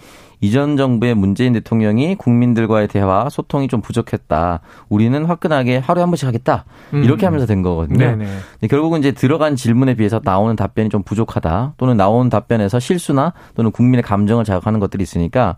이전 0.42 0.76
정부의 0.76 1.14
문재인 1.14 1.52
대통령이 1.52 2.16
국민들과의 2.16 2.88
대화 2.88 3.28
소통이 3.30 3.68
좀 3.68 3.80
부족했다. 3.80 4.58
우리는 4.88 5.24
화끈하게 5.24 5.78
하루에 5.78 6.02
한 6.02 6.10
번씩 6.10 6.26
하겠다. 6.26 6.64
이렇게 6.92 7.24
음. 7.24 7.28
하면서 7.28 7.46
된 7.46 7.62
거거든요. 7.62 7.96
네네. 8.16 8.26
결국은 8.68 8.98
이제 8.98 9.12
들어간 9.12 9.54
질문에 9.54 9.94
비해서 9.94 10.20
나오는 10.22 10.54
답변이 10.56 10.88
좀 10.88 11.04
부족하다. 11.04 11.74
또는 11.76 11.96
나오는 11.96 12.28
답변에서 12.28 12.80
실수나 12.80 13.32
또는 13.54 13.70
국민의 13.70 14.02
감정을 14.02 14.44
자극하는 14.44 14.80
것들이 14.80 15.02
있으니까 15.04 15.56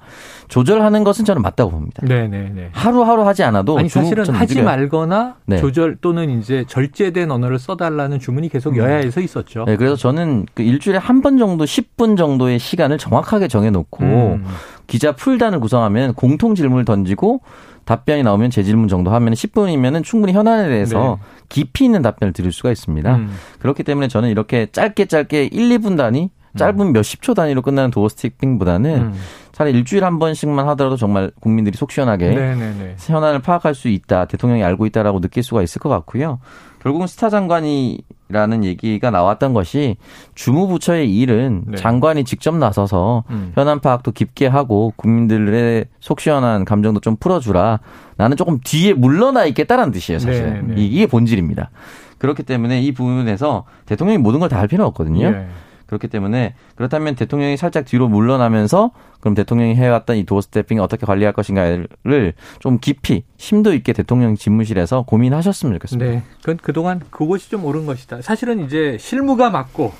조절하는 0.48 1.02
것은 1.02 1.24
저는 1.24 1.40
맞다고 1.40 1.70
봅니다. 1.70 2.02
네네네. 2.06 2.68
하루하루 2.72 3.26
하지 3.26 3.42
않아도 3.42 3.78
아니 3.78 3.88
사실은 3.88 4.28
하지 4.28 4.60
말거나 4.62 5.36
네. 5.46 5.56
조절 5.56 5.96
또는 6.02 6.38
이제 6.38 6.64
절제된 6.68 7.30
언어를 7.30 7.58
써달라는 7.58 8.18
주문이 8.20 8.50
계속 8.50 8.74
음. 8.74 8.76
여야에서 8.76 9.20
있었죠. 9.22 9.64
네, 9.64 9.76
그래서 9.76 9.96
저는 9.96 10.44
그 10.54 10.62
일주일에 10.62 10.98
한 10.98 11.24
번 11.24 11.38
정도 11.38 11.64
10분 11.64 12.18
정도의 12.18 12.58
시간을 12.58 12.98
정확하게 12.98 13.48
정해놓고 13.48 14.04
음. 14.04 14.44
기자 14.86 15.12
풀단을 15.12 15.60
구성하면 15.60 16.14
공통 16.14 16.54
질문을 16.54 16.84
던지고 16.84 17.40
답변이 17.84 18.22
나오면 18.22 18.50
재질문 18.50 18.88
정도 18.88 19.10
하면 19.10 19.34
10분이면은 19.34 20.02
충분히 20.02 20.32
현안에 20.32 20.68
대해서 20.68 21.18
네. 21.20 21.26
깊이 21.48 21.84
있는 21.84 22.02
답변을 22.02 22.32
드릴 22.32 22.52
수가 22.52 22.70
있습니다. 22.70 23.16
음. 23.16 23.30
그렇기 23.58 23.82
때문에 23.82 24.08
저는 24.08 24.30
이렇게 24.30 24.66
짧게 24.72 25.06
짧게 25.06 25.44
1, 25.52 25.68
2분 25.78 25.96
단위 25.96 26.30
짧은 26.56 26.80
음. 26.80 26.92
몇십 26.92 27.20
초 27.20 27.34
단위로 27.34 27.62
끝나는 27.62 27.90
도어 27.90 28.08
스틱핑보다는 28.08 28.94
음. 28.94 29.14
차라리 29.52 29.76
일주일에 29.76 30.04
한 30.04 30.18
번씩만 30.18 30.68
하더라도 30.68 30.96
정말 30.96 31.30
국민들이 31.40 31.76
속 31.76 31.90
시원하게 31.90 32.30
네네네. 32.30 32.96
현안을 32.98 33.40
파악할 33.40 33.74
수 33.74 33.88
있다, 33.88 34.26
대통령이 34.26 34.62
알고 34.62 34.86
있다라고 34.86 35.20
느낄 35.20 35.42
수가 35.42 35.62
있을 35.62 35.80
것 35.80 35.88
같고요. 35.88 36.38
결국은 36.80 37.06
스타 37.06 37.30
장관이 37.30 38.02
라는 38.34 38.64
얘기가 38.64 39.10
나왔던 39.12 39.54
것이 39.54 39.96
주무부처의 40.34 41.14
일은 41.16 41.62
네. 41.68 41.76
장관이 41.76 42.24
직접 42.24 42.56
나서서 42.56 43.22
음. 43.30 43.52
현안 43.54 43.78
파악도 43.80 44.10
깊게 44.10 44.48
하고 44.48 44.92
국민들의 44.96 45.84
속 46.00 46.18
시원한 46.20 46.64
감정도 46.64 46.98
좀 47.00 47.14
풀어주라. 47.16 47.78
나는 48.16 48.36
조금 48.36 48.58
뒤에 48.62 48.92
물러나 48.92 49.44
있겠다라는 49.46 49.92
뜻이에요, 49.92 50.18
사실. 50.18 50.42
네, 50.66 50.74
네. 50.74 50.82
이게 50.82 51.06
본질입니다. 51.06 51.70
그렇기 52.18 52.42
때문에 52.42 52.80
이 52.82 52.92
부분에서 52.92 53.64
대통령이 53.86 54.18
모든 54.18 54.40
걸 54.40 54.48
다 54.48 54.58
할 54.58 54.66
필요는 54.66 54.86
없거든요. 54.88 55.30
네. 55.30 55.46
그렇기 55.94 56.08
때문에 56.08 56.54
그렇다면 56.74 57.14
대통령이 57.14 57.56
살짝 57.56 57.84
뒤로 57.84 58.08
물러나면서 58.08 58.90
그럼 59.20 59.34
대통령이 59.34 59.74
해왔던 59.76 60.16
이 60.16 60.24
도어 60.24 60.40
스태핑 60.40 60.80
어떻게 60.80 61.06
관리할 61.06 61.32
것인가를 61.32 62.34
좀 62.58 62.78
깊이 62.80 63.24
심도 63.36 63.72
있게 63.72 63.92
대통령 63.92 64.34
집무실에서 64.34 65.02
고민하셨으면 65.02 65.74
좋겠습니다. 65.74 66.10
네. 66.10 66.22
그건 66.40 66.58
그동안 66.58 67.00
그것이 67.10 67.50
좀 67.50 67.64
옳은 67.64 67.86
것이다. 67.86 68.22
사실은 68.22 68.64
이제 68.64 68.96
실무가 68.98 69.50
맞고 69.50 69.92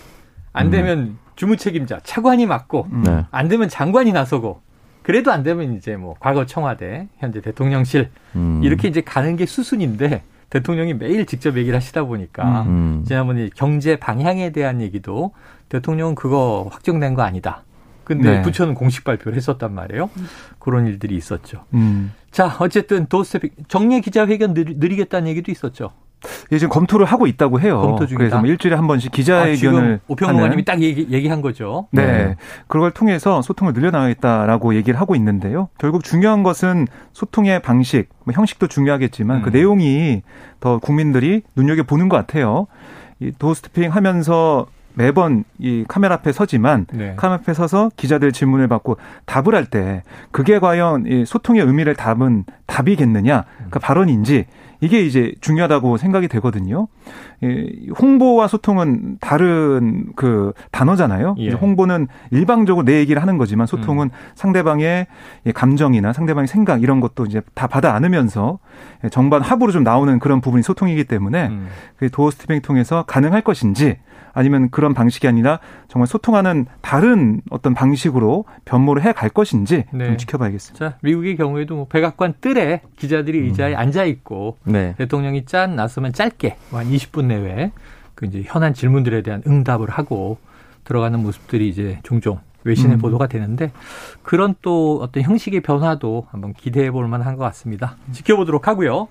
안 0.52 0.70
되면 0.70 0.98
음. 0.98 1.18
주무 1.36 1.56
책임자 1.56 2.00
차관이 2.02 2.46
맞고 2.46 2.88
음. 2.92 3.02
네. 3.04 3.24
안 3.30 3.48
되면 3.48 3.68
장관이 3.68 4.12
나서고 4.12 4.60
그래도 5.02 5.32
안 5.32 5.42
되면 5.42 5.76
이제 5.76 5.96
뭐 5.96 6.14
과거 6.18 6.46
청와대 6.46 7.08
현재 7.18 7.40
대통령실 7.40 8.10
음. 8.36 8.60
이렇게 8.62 8.88
이제 8.88 9.00
가는 9.00 9.36
게 9.36 9.46
수순인데 9.46 10.22
대통령이 10.54 10.94
매일 10.94 11.26
직접 11.26 11.56
얘기를 11.56 11.74
하시다 11.74 12.04
보니까 12.04 12.62
음. 12.62 13.04
지난번에 13.06 13.50
경제 13.56 13.96
방향에 13.96 14.52
대한 14.52 14.80
얘기도 14.80 15.32
대통령은 15.68 16.14
그거 16.14 16.68
확정된 16.70 17.14
거 17.14 17.22
아니다. 17.22 17.64
근데 18.04 18.36
네. 18.36 18.42
부처는 18.42 18.74
공식 18.74 19.02
발표를 19.02 19.36
했었단 19.36 19.74
말이에요. 19.74 20.10
그런 20.60 20.86
일들이 20.86 21.16
있었죠. 21.16 21.64
음. 21.74 22.12
자, 22.30 22.56
어쨌든 22.60 23.06
도스텝 23.06 23.42
정례 23.66 24.00
기자회견 24.00 24.54
느리, 24.54 24.96
겠다는 24.96 25.28
얘기도 25.28 25.50
있었죠. 25.50 25.90
예, 26.52 26.58
지금 26.58 26.70
검토를 26.70 27.06
하고 27.06 27.26
있다고 27.26 27.60
해요. 27.60 27.80
검토 27.80 28.06
중이다. 28.06 28.18
그래서 28.18 28.38
뭐 28.38 28.48
일주일에 28.48 28.76
한 28.76 28.86
번씩 28.86 29.12
기자회견을 29.12 30.00
아, 30.02 30.04
오평론가님이 30.08 30.64
딱 30.64 30.82
얘기, 30.82 31.06
얘기 31.10 31.28
한 31.28 31.40
거죠. 31.40 31.88
네. 31.90 32.06
네. 32.06 32.36
그걸 32.66 32.90
통해서 32.90 33.42
소통을 33.42 33.72
늘려나가겠다라고 33.72 34.74
얘기를 34.74 35.00
하고 35.00 35.14
있는데요. 35.16 35.68
결국 35.78 36.04
중요한 36.04 36.42
것은 36.42 36.86
소통의 37.12 37.60
방식, 37.62 38.08
뭐 38.24 38.32
형식도 38.34 38.66
중요하겠지만 38.66 39.42
그 39.42 39.48
음. 39.48 39.52
그 39.52 39.56
내용이 39.56 40.22
더 40.60 40.78
국민들이 40.78 41.42
눈여겨 41.56 41.82
보는 41.84 42.08
것 42.08 42.16
같아요. 42.16 42.66
이 43.20 43.32
도스태핑 43.38 43.90
하면서 43.90 44.66
매번 44.94 45.44
이 45.58 45.84
카메라 45.88 46.14
앞에 46.16 46.32
서지만 46.32 46.86
네. 46.92 47.14
카메라 47.16 47.40
앞에 47.40 47.52
서서 47.54 47.90
기자들 47.96 48.32
질문을 48.32 48.68
받고 48.68 48.96
답을 49.26 49.54
할 49.54 49.64
때 49.66 50.02
그게 50.30 50.58
과연 50.58 51.06
이 51.06 51.24
소통의 51.24 51.62
의미를 51.62 51.94
담은 51.94 52.44
답이겠느냐 52.66 53.44
그 53.70 53.78
발언인지 53.78 54.46
이게 54.80 55.00
이제 55.00 55.32
중요하다고 55.40 55.96
생각이 55.96 56.28
되거든요. 56.28 56.88
홍보와 57.98 58.48
소통은 58.48 59.16
다른 59.20 60.06
그 60.16 60.52
단어잖아요. 60.72 61.36
예. 61.38 61.52
홍보는 61.52 62.08
일방적으로 62.30 62.84
내 62.84 62.98
얘기를 62.98 63.22
하는 63.22 63.38
거지만 63.38 63.66
소통은 63.66 64.08
음. 64.08 64.10
상대방의 64.34 65.06
감정이나 65.54 66.12
상대방의 66.12 66.48
생각 66.48 66.82
이런 66.82 67.00
것도 67.00 67.24
이제 67.24 67.40
다 67.54 67.66
받아 67.66 67.94
안으면서 67.94 68.58
정반 69.10 69.40
합으로 69.40 69.72
좀 69.72 69.84
나오는 69.84 70.18
그런 70.18 70.42
부분이 70.42 70.62
소통이기 70.62 71.04
때문에 71.04 71.46
음. 71.48 71.68
그 71.96 72.10
도어 72.10 72.30
스티빙 72.30 72.60
통해서 72.60 73.04
가능할 73.06 73.40
것인지 73.40 73.96
아니면 74.34 74.68
그런 74.70 74.92
방식이 74.92 75.26
아니라 75.26 75.60
정말 75.88 76.06
소통하는 76.08 76.66
다른 76.82 77.40
어떤 77.50 77.72
방식으로 77.72 78.44
변모를 78.64 79.02
해 79.02 79.12
갈 79.14 79.30
것인지 79.30 79.84
네. 79.92 80.06
좀 80.06 80.16
지켜봐야겠습니다. 80.16 80.90
자, 80.90 80.98
미국의 81.02 81.36
경우에도 81.36 81.76
뭐 81.76 81.86
백악관 81.88 82.34
뜰에 82.40 82.82
기자들이 82.96 83.38
음. 83.38 83.44
의자에 83.44 83.74
음. 83.74 83.78
앉아 83.78 84.04
있고 84.04 84.58
네. 84.64 84.94
대통령이 84.98 85.44
짠 85.44 85.76
나서면 85.76 86.12
짧게 86.12 86.56
뭐한 86.70 86.90
20분 86.90 87.26
내외 87.26 87.70
그 88.16 88.26
이제 88.26 88.42
현안 88.44 88.74
질문들에 88.74 89.22
대한 89.22 89.42
응답을 89.46 89.88
하고 89.90 90.38
들어가는 90.84 91.18
모습들이 91.20 91.68
이제 91.68 92.00
종종 92.02 92.40
외신에 92.64 92.94
음. 92.94 92.98
보도가 92.98 93.26
되는데 93.28 93.70
그런 94.22 94.54
또 94.62 94.98
어떤 95.02 95.22
형식의 95.22 95.60
변화도 95.60 96.26
한번 96.30 96.52
기대해 96.54 96.90
볼 96.90 97.06
만한 97.08 97.36
것 97.36 97.44
같습니다. 97.44 97.96
지켜보도록 98.12 98.66
하고요. 98.68 99.08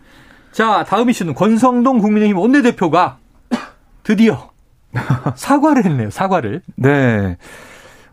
자, 0.51 0.83
다음 0.83 1.09
이슈는 1.09 1.33
권성동 1.33 1.99
국민의힘 1.99 2.37
원내대표가 2.37 3.17
드디어 4.03 4.49
사과를 5.35 5.85
했네요. 5.85 6.09
사과를. 6.09 6.61
네. 6.75 7.37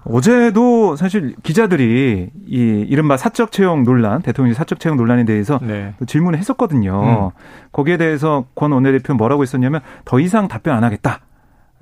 어제도 0.04 0.96
사실 0.96 1.34
기자들이 1.42 2.30
이 2.46 2.86
이른바 2.88 3.16
사적 3.16 3.52
채용 3.52 3.84
논란, 3.84 4.22
대통령 4.22 4.54
사적 4.54 4.80
채용 4.80 4.96
논란에 4.96 5.24
대해서 5.24 5.58
네. 5.62 5.94
질문을 6.06 6.38
했었거든요. 6.38 7.32
음. 7.34 7.40
거기에 7.72 7.98
대해서 7.98 8.46
권 8.54 8.72
원내대표는 8.72 9.18
뭐라고 9.18 9.42
했었냐면 9.42 9.80
더 10.04 10.18
이상 10.18 10.48
답변 10.48 10.74
안 10.74 10.84
하겠다. 10.84 11.20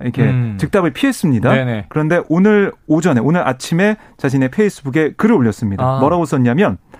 이렇게 0.01 0.23
음. 0.23 0.57
즉답을 0.59 0.91
피했습니다. 0.91 1.51
네네. 1.51 1.85
그런데 1.89 2.21
오늘 2.29 2.71
오전에 2.87 3.19
오늘 3.21 3.45
아침에 3.47 3.97
자신의 4.17 4.49
페이스북에 4.51 5.13
글을 5.13 5.35
올렸습니다. 5.35 5.83
아. 5.83 5.99
뭐라고 5.99 6.25
썼냐면 6.25 6.77
아, 6.93 6.98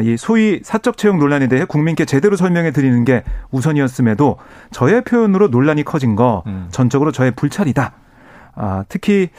이 0.00 0.16
소위 0.16 0.60
사적 0.62 0.96
채용 0.96 1.18
논란에 1.18 1.48
대해 1.48 1.64
국민께 1.64 2.04
제대로 2.04 2.36
설명해 2.36 2.70
드리는 2.70 3.04
게 3.04 3.24
우선이었음에도 3.50 4.38
저의 4.70 5.04
표현으로 5.04 5.48
논란이 5.48 5.84
커진 5.84 6.16
거 6.16 6.42
음. 6.46 6.68
전적으로 6.70 7.12
저의 7.12 7.32
불찰이다. 7.32 7.92
아, 8.54 8.84
특히 8.88 9.30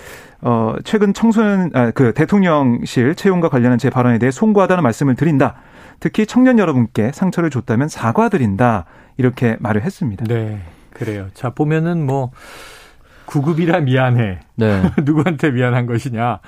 어 0.42 0.76
최근 0.84 1.14
청소년 1.14 1.72
아, 1.74 1.92
그 1.92 2.14
대통령실 2.14 3.16
채용과 3.16 3.50
관련한 3.50 3.78
제 3.78 3.90
발언에 3.90 4.20
대해 4.20 4.32
송구하다는 4.32 4.84
말씀을 4.84 5.16
드린다. 5.16 5.56
특히 6.00 6.26
청년 6.26 6.60
여러분께 6.60 7.12
상처를 7.14 7.50
줬다면 7.50 7.88
사과드린다. 7.88 8.86
이렇게 9.18 9.58
말을 9.60 9.84
했습니다. 9.84 10.26
네. 10.26 10.60
그래요. 10.92 11.28
자, 11.34 11.50
보면은 11.50 12.06
뭐 12.06 12.32
구급이라 13.26 13.82
미안해. 13.82 14.40
네. 14.56 14.92
누구한테 15.04 15.52
미안한 15.52 15.86
것이냐. 15.86 16.40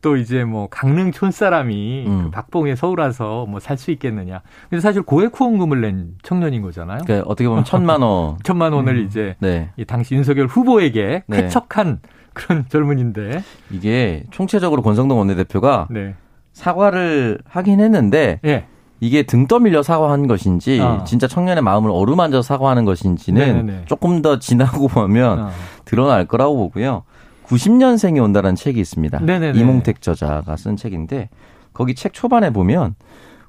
또 0.00 0.16
이제 0.16 0.44
뭐 0.44 0.68
강릉 0.70 1.10
촌 1.12 1.30
사람이 1.30 2.04
음. 2.06 2.22
그 2.24 2.30
박봉에 2.30 2.76
서울 2.76 3.00
와서 3.00 3.46
뭐 3.48 3.58
살 3.60 3.76
수 3.76 3.90
있겠느냐. 3.90 4.40
근데 4.70 4.80
사실 4.80 5.02
고액 5.02 5.38
후원금을 5.38 5.80
낸 5.80 6.14
청년인 6.22 6.62
거잖아요. 6.62 7.00
그러니까 7.04 7.28
어떻게 7.28 7.48
보면 7.48 7.64
천만 7.66 8.02
원. 8.02 8.36
천만 8.44 8.72
원을 8.72 8.94
음. 8.98 9.06
이제 9.06 9.36
네. 9.40 9.70
이 9.76 9.84
당시 9.84 10.14
윤석열 10.14 10.46
후보에게 10.46 11.24
네. 11.26 11.42
쾌척한 11.42 12.00
그런 12.32 12.64
젊은인데 12.68 13.42
이게 13.70 14.24
총체적으로 14.30 14.82
권성동 14.82 15.18
원내대표가 15.18 15.88
네. 15.90 16.14
사과를 16.52 17.38
하긴 17.48 17.80
했는데 17.80 18.40
네. 18.42 18.66
이게 19.00 19.22
등 19.22 19.46
떠밀려 19.46 19.82
사과한 19.84 20.26
것인지 20.26 20.80
어. 20.80 21.04
진짜 21.06 21.28
청년의 21.28 21.62
마음을 21.62 21.90
어루만져 21.92 22.42
사과하는 22.42 22.84
것인지는 22.84 23.40
네네네. 23.40 23.82
조금 23.86 24.22
더 24.22 24.38
지나고 24.40 24.88
보면 24.88 25.38
어. 25.40 25.50
드러날 25.84 26.26
거라고 26.26 26.56
보고요. 26.56 27.04
90년생이 27.48 28.22
온다는 28.22 28.54
책이 28.54 28.78
있습니다. 28.78 29.20
네네네. 29.20 29.58
이몽택 29.58 30.02
저자가 30.02 30.56
쓴 30.56 30.76
책인데 30.76 31.30
거기 31.72 31.94
책 31.94 32.12
초반에 32.12 32.50
보면 32.50 32.94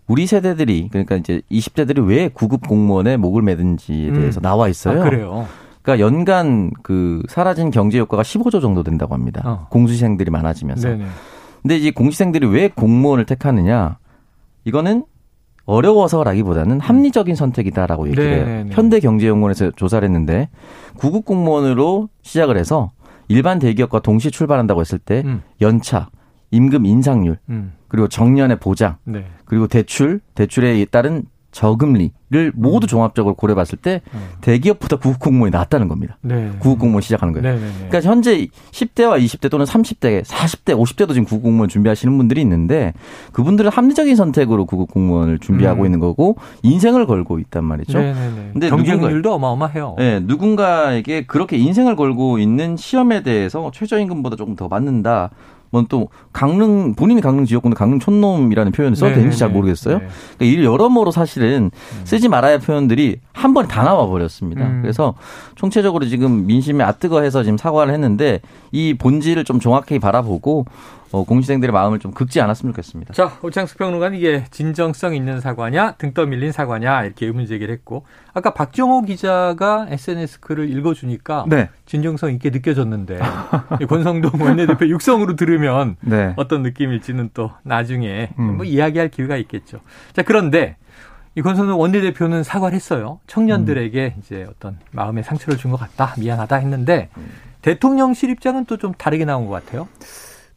우리 0.07 0.25
세대들이 0.25 0.89
그러니까 0.89 1.15
이제 1.15 1.41
20대들이 1.51 2.05
왜 2.07 2.29
구급 2.29 2.67
공무원에 2.67 3.17
목을 3.17 3.41
매든지에 3.41 4.09
음. 4.09 4.13
대해서 4.15 4.39
음. 4.39 4.41
나와 4.41 4.67
있어요. 4.67 5.01
아, 5.01 5.03
그래요. 5.03 5.47
그러니까 5.81 6.05
연간 6.05 6.71
그 6.81 7.21
사라진 7.29 7.71
경제 7.71 7.99
효과가 7.99 8.23
15조 8.23 8.61
정도 8.61 8.83
된다고 8.83 9.13
합니다. 9.13 9.41
어. 9.45 9.67
공수생들이 9.69 10.31
많아지면서. 10.31 10.89
네네. 10.89 11.05
근데 11.61 11.77
이제 11.77 11.91
공시생들이 11.91 12.47
왜 12.47 12.69
공무원을 12.69 13.25
택하느냐? 13.25 13.97
이거는 14.63 15.03
어려워서라기보다는 15.65 16.79
합리적인 16.79 17.35
선택이다라고 17.35 18.07
얘기를 18.07 18.63
해요. 18.63 18.65
현대경제연구원에서 18.71 19.71
조사를 19.71 20.07
했는데 20.07 20.49
구급 20.97 21.25
공무원으로 21.25 22.09
시작을 22.23 22.57
해서 22.57 22.91
일반 23.29 23.59
대기업과 23.59 24.01
동시에 24.01 24.31
출발한다고 24.31 24.81
했을 24.81 24.99
때 24.99 25.23
음. 25.25 25.41
연차, 25.61 26.09
임금 26.51 26.85
인상률, 26.85 27.37
음. 27.49 27.73
그리고 27.87 28.07
정년의 28.07 28.59
보장, 28.59 28.97
네. 29.05 29.25
그리고 29.45 29.67
대출, 29.67 30.19
대출에 30.35 30.83
따른 30.85 31.23
저금리를 31.59 32.53
모두 32.55 32.85
음. 32.85 32.87
종합적으로 32.87 33.35
고려봤을 33.35 33.77
때 33.81 34.01
음. 34.13 34.19
대기업보다 34.39 34.95
구급 34.95 35.19
공무원이 35.19 35.51
낫다는 35.51 35.89
겁니다. 35.89 36.17
네. 36.21 36.51
구급 36.59 36.79
공무원 36.79 37.01
시작하는 37.01 37.33
거예요. 37.33 37.49
네, 37.49 37.59
네, 37.59 37.65
네. 37.65 37.87
그러니까 37.89 38.09
현재 38.09 38.47
10대와 38.71 39.21
20대 39.21 39.51
또는 39.51 39.65
30대, 39.65 40.23
40대, 40.23 40.73
50대도 40.73 41.09
지금 41.09 41.25
구급 41.25 41.43
공무원 41.43 41.67
준비하시는 41.67 42.17
분들이 42.17 42.39
있는데 42.41 42.93
그분들은 43.33 43.71
합리적인 43.71 44.15
선택으로 44.15 44.65
구급 44.65 44.89
공무원을 44.91 45.39
준비하고 45.39 45.81
음. 45.81 45.85
있는 45.85 45.99
거고 45.99 46.37
인생을 46.63 47.05
걸고 47.05 47.39
있단 47.39 47.65
말이죠. 47.65 47.99
근데 48.53 48.69
경쟁률도 48.69 49.33
어마어마해요. 49.33 49.95
네, 49.97 50.21
누군가에게 50.21 51.25
그렇게 51.25 51.57
인생을 51.57 51.97
걸고 51.97 52.39
있는 52.39 52.77
시험에 52.77 53.21
대해서 53.21 53.69
최저임금보다 53.73 54.37
조금 54.37 54.55
더 54.55 54.69
받는다. 54.69 55.29
뭐또 55.71 56.09
강릉 56.33 56.95
본인이 56.95 57.21
강릉 57.21 57.45
지역군데 57.45 57.75
강릉 57.75 57.99
촌놈이라는 57.99 58.71
표현을 58.71 58.95
써도 58.95 59.13
되는지 59.15 59.37
잘 59.37 59.49
모르겠어요. 59.49 59.99
네. 59.99 60.07
그러니까 60.37 60.61
이 60.61 60.65
여러모로 60.65 61.11
사실은 61.11 61.71
음. 61.73 62.01
쓰지 62.05 62.27
말아야 62.29 62.53
할 62.53 62.59
표현들이 62.59 63.17
한 63.39 63.53
번에 63.53 63.67
다 63.69 63.83
나와 63.83 64.05
버렸습니다. 64.05 64.65
음. 64.65 64.81
그래서 64.81 65.15
총체적으로 65.55 66.05
지금 66.05 66.45
민심이 66.45 66.83
아뜨거해서 66.83 67.43
지금 67.43 67.57
사과를 67.57 67.93
했는데 67.93 68.41
이 68.71 68.95
본질을 68.95 69.45
좀 69.45 69.61
정확히 69.61 69.97
바라보고 69.97 70.65
어, 71.11 71.23
공시생들의 71.23 71.71
마음을 71.73 71.99
좀 71.99 72.11
긁지 72.11 72.39
않았으면 72.41 72.73
좋겠습니다. 72.73 73.13
자, 73.13 73.31
오창수 73.41 73.77
평론가는 73.77 74.17
이게 74.17 74.43
진정성 74.51 75.15
있는 75.15 75.39
사과냐, 75.39 75.93
등 75.93 76.13
떠밀린 76.13 76.51
사과냐 76.51 77.05
이렇게 77.05 77.25
의문 77.25 77.47
제기를 77.47 77.73
했고 77.73 78.05
아까 78.33 78.53
박정호 78.53 79.03
기자가 79.03 79.87
SNS 79.89 80.41
글을 80.41 80.69
읽어주니까 80.69 81.45
네. 81.47 81.69
진정성 81.85 82.33
있게 82.33 82.51
느껴졌는데 82.51 83.19
권성동 83.87 84.39
원내대표 84.43 84.87
육성으로 84.87 85.35
들으면 85.35 85.95
네. 86.01 86.33
어떤 86.35 86.61
느낌일지는 86.61 87.31
또 87.33 87.51
나중에 87.63 88.31
음. 88.37 88.57
뭐 88.57 88.65
이야기할 88.65 89.09
기회가 89.09 89.37
있겠죠. 89.37 89.79
자, 90.13 90.21
그런데 90.21 90.75
이 90.77 91.08
권성동 91.41 91.79
원내대표는 91.79 92.43
사과를 92.43 92.75
했어요. 92.75 93.19
청년들에게 93.27 94.13
음. 94.15 94.21
이제 94.21 94.47
어떤 94.49 94.77
마음의 94.91 95.23
상처를 95.23 95.57
준 95.57 95.71
것 95.71 95.77
같다, 95.79 96.13
미안하다 96.17 96.55
했는데 96.57 97.09
음. 97.17 97.29
대통령실 97.61 98.29
입장은 98.31 98.65
또 98.65 98.77
좀 98.77 98.93
다르게 98.93 99.25
나온 99.25 99.47
것 99.47 99.53
같아요. 99.65 99.87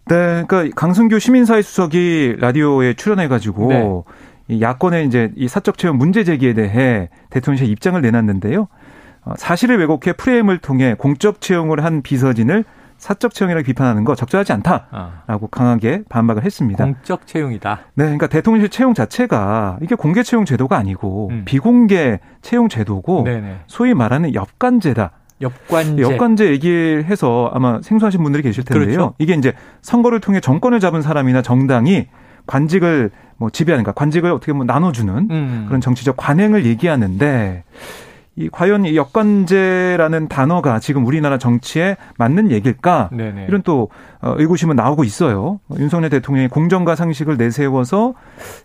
네, 0.07 0.45
그러니까 0.49 0.75
강승규 0.75 1.19
시민사회 1.19 1.63
수석이 1.63 2.37
라디오에 2.39 2.95
출연해 2.95 3.29
가지고 3.29 3.69
네. 3.69 4.55
이 4.57 4.61
야권의 4.61 5.07
이제 5.07 5.31
이 5.37 5.49
사적 5.49 5.79
채용 5.79 5.97
문제 5.99 6.25
제기에 6.25 6.55
대해 6.55 7.09
대통령실 7.31 7.69
입장을 7.71 8.01
내놨는데요. 8.01 8.69
어, 9.25 9.33
사실을 9.37 9.79
왜곡해 9.79 10.15
프레임을 10.17 10.59
통해 10.59 10.95
공적 10.99 11.41
채용을 11.41 11.85
한 11.85 12.03
비서진을 12.03 12.65
사적 13.03 13.35
채용이라고 13.35 13.65
비판하는 13.65 14.05
거 14.05 14.15
적절하지 14.15 14.53
않다라고 14.53 14.87
아. 14.93 15.49
강하게 15.51 16.05
반박을 16.09 16.45
했습니다. 16.45 16.85
공적 16.85 17.27
채용이다. 17.27 17.81
네, 17.95 18.05
그러니까 18.05 18.29
대통령실 18.29 18.71
채용 18.71 18.95
자체가 18.95 19.79
이게 19.83 19.97
공개 19.97 20.23
채용 20.23 20.45
제도가 20.45 20.77
아니고 20.77 21.31
음. 21.33 21.43
비공개 21.45 22.21
채용 22.43 22.69
제도고 22.69 23.25
네네. 23.25 23.63
소위 23.67 23.93
말하는 23.93 24.35
엽관제다. 24.35 25.11
엽관제. 25.41 26.01
엽관제 26.01 26.51
얘기해서 26.53 27.51
아마 27.53 27.81
생소하신 27.83 28.23
분들이 28.23 28.45
계실 28.45 28.63
텐데요. 28.63 28.87
그렇죠. 28.87 29.15
이게 29.19 29.35
이제 29.35 29.53
선거를 29.81 30.21
통해 30.21 30.39
정권을 30.39 30.79
잡은 30.79 31.03
사람이나 31.03 31.43
정당이 31.43 32.07
관직을 32.47 33.11
뭐 33.37 33.51
지배하는, 33.51 33.83
가 33.83 33.91
관직을 33.91 34.31
어떻게 34.31 34.53
보면 34.53 34.69
나눠주는 34.69 35.29
음. 35.29 35.65
그런 35.67 35.81
정치적 35.81 36.17
관행을 36.17 36.67
얘기하는데 36.67 37.65
이 38.35 38.49
과연 38.49 38.87
이 38.87 38.97
역관제라는 38.97 40.29
단어가 40.29 40.79
지금 40.79 41.05
우리나라 41.05 41.37
정치에 41.37 41.97
맞는 42.17 42.51
얘기일까? 42.51 43.11
네네. 43.13 43.45
이런 43.47 43.63
또 43.63 43.91
어, 44.23 44.35
의구심은 44.39 44.75
나오고 44.75 45.05
있어요. 45.05 45.61
윤석열 45.79 46.09
대통령이 46.09 46.49
공정과 46.49 46.97
상식을 46.97 47.37
내세워서 47.37 48.15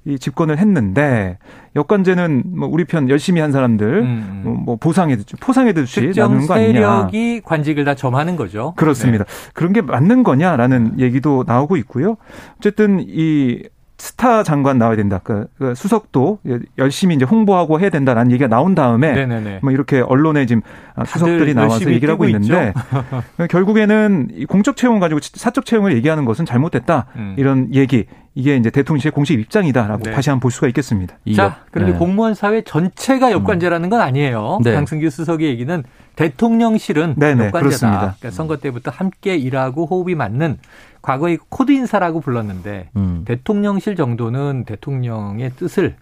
이 0.06 0.20
집권을 0.20 0.58
했는데 0.58 1.38
역관제는 1.76 2.44
뭐 2.56 2.70
우리 2.72 2.86
편 2.86 3.10
열심히 3.10 3.42
한 3.42 3.52
사람들 3.52 3.88
음. 3.88 4.06
음. 4.06 4.42
뭐, 4.46 4.54
뭐 4.54 4.76
보상해 4.78 5.18
포상해 5.42 5.74
듯이 5.74 6.14
나누는 6.16 6.48
거 6.48 6.54
아니냐? 6.54 6.72
세력이 6.74 7.42
관직을 7.44 7.84
다 7.84 7.94
점하는 7.94 8.38
거죠. 8.38 8.74
그렇습니다. 8.78 9.26
네. 9.26 9.52
그런 9.54 9.74
게 9.74 9.82
맞는 9.82 10.24
거냐라는 10.24 11.00
얘기도 11.00 11.44
나오고 11.46 11.76
있고요. 11.76 12.16
어쨌든 12.58 13.04
이 13.06 13.64
스타 13.98 14.44
장관 14.44 14.78
나와야 14.78 14.96
된다. 14.96 15.20
그, 15.24 15.48
그 15.58 15.74
수석도 15.74 16.40
열심히 16.78 17.16
이제 17.16 17.26
홍보하고 17.26 17.80
해야 17.80 17.90
된다라는 17.90 18.32
얘기가 18.32 18.48
나온 18.48 18.76
다음에 18.76 19.12
네네네. 19.14 19.60
뭐 19.64 19.72
이렇게 19.72 20.02
언론에 20.02 20.46
지금 20.46 20.62
수석들이 21.06 21.56
나와서 21.56 21.92
얘기를 21.92 22.14
하고 22.14 22.26
있는데 22.26 22.74
결국에는 23.50 24.46
공적 24.48 24.78
채용 24.78 25.00
가지고 25.00 25.20
사적 25.22 25.66
채용을 25.66 25.96
얘기하는 25.96 26.26
것은 26.26 26.46
잘못됐다. 26.46 27.08
음. 27.16 27.36
이런 27.38 27.74
얘기 27.74 28.06
이게 28.38 28.56
이제 28.56 28.70
대통령실의 28.70 29.14
공식 29.14 29.40
입장이다라고 29.40 30.04
네. 30.04 30.12
다시 30.12 30.30
한번 30.30 30.42
볼 30.42 30.52
수가 30.52 30.68
있겠습니다. 30.68 31.18
자, 31.36 31.62
그런데 31.72 31.94
네. 31.94 31.98
공무원 31.98 32.36
사회 32.36 32.62
전체가 32.62 33.32
여권제라는 33.32 33.90
건 33.90 34.00
아니에요. 34.00 34.60
네. 34.64 34.76
강승규 34.76 35.10
수석의 35.10 35.50
얘기는 35.50 35.84
대통령실은 36.16 37.16
네네, 37.18 37.48
엽관제다. 37.48 37.98
그러니까 37.98 38.30
선거 38.30 38.58
때부터 38.58 38.92
함께 38.92 39.36
일하고 39.38 39.88
호흡이 39.88 40.14
맞는 40.14 40.60
과거에 41.02 41.40
코드 41.50 41.72
인사라고 41.72 42.22
불렀는데 42.22 42.92
음. 42.96 43.24
대통령실 43.26 43.96
정도는 43.96 44.66
대통령의 44.66 45.54
뜻을 45.56 45.96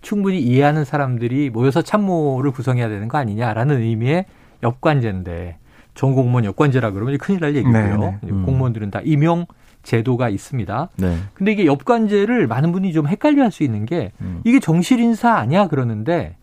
충분히 0.00 0.40
이해하는 0.40 0.84
사람들이 0.84 1.50
모여서 1.50 1.82
참모를 1.82 2.50
구성해야 2.50 2.88
되는 2.88 3.06
거 3.06 3.18
아니냐라는 3.18 3.80
의미의 3.80 4.24
엽관제인데 4.64 5.58
전 5.94 6.16
공무원 6.16 6.46
엽관제라 6.46 6.90
그러면 6.90 7.16
큰일 7.18 7.38
날 7.38 7.54
얘기고요. 7.54 8.18
음. 8.24 8.42
공무원들은 8.44 8.90
다 8.90 9.00
임용 9.04 9.46
제도가 9.86 10.28
있습니다. 10.28 10.88
네. 10.96 11.16
근데 11.34 11.52
이게 11.52 11.64
엽관제를 11.66 12.46
많은 12.48 12.72
분이 12.72 12.92
좀 12.92 13.06
헷갈려 13.06 13.42
할 13.44 13.50
수 13.52 13.62
있는 13.62 13.86
게 13.86 14.12
음. 14.20 14.40
이게 14.44 14.58
정실 14.60 14.98
인사 15.00 15.34
아니야 15.34 15.68
그러는데 15.68 16.36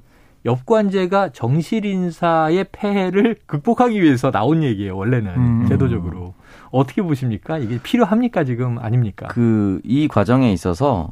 엽관제가 0.45 1.29
정실 1.29 1.85
인사의 1.85 2.65
폐해를 2.71 3.37
극복하기 3.45 4.01
위해서 4.01 4.29
나온 4.31 4.61
얘기예요, 4.63 4.97
원래는. 4.97 5.31
음. 5.35 5.65
제도적으로. 5.69 6.33
어떻게 6.71 7.01
보십니까? 7.01 7.57
이게 7.59 7.79
필요합니까 7.81 8.43
지금 8.43 8.77
아닙니까? 8.79 9.27
그 9.27 9.79
이 9.85 10.07
과정에 10.07 10.51
있어서 10.51 11.11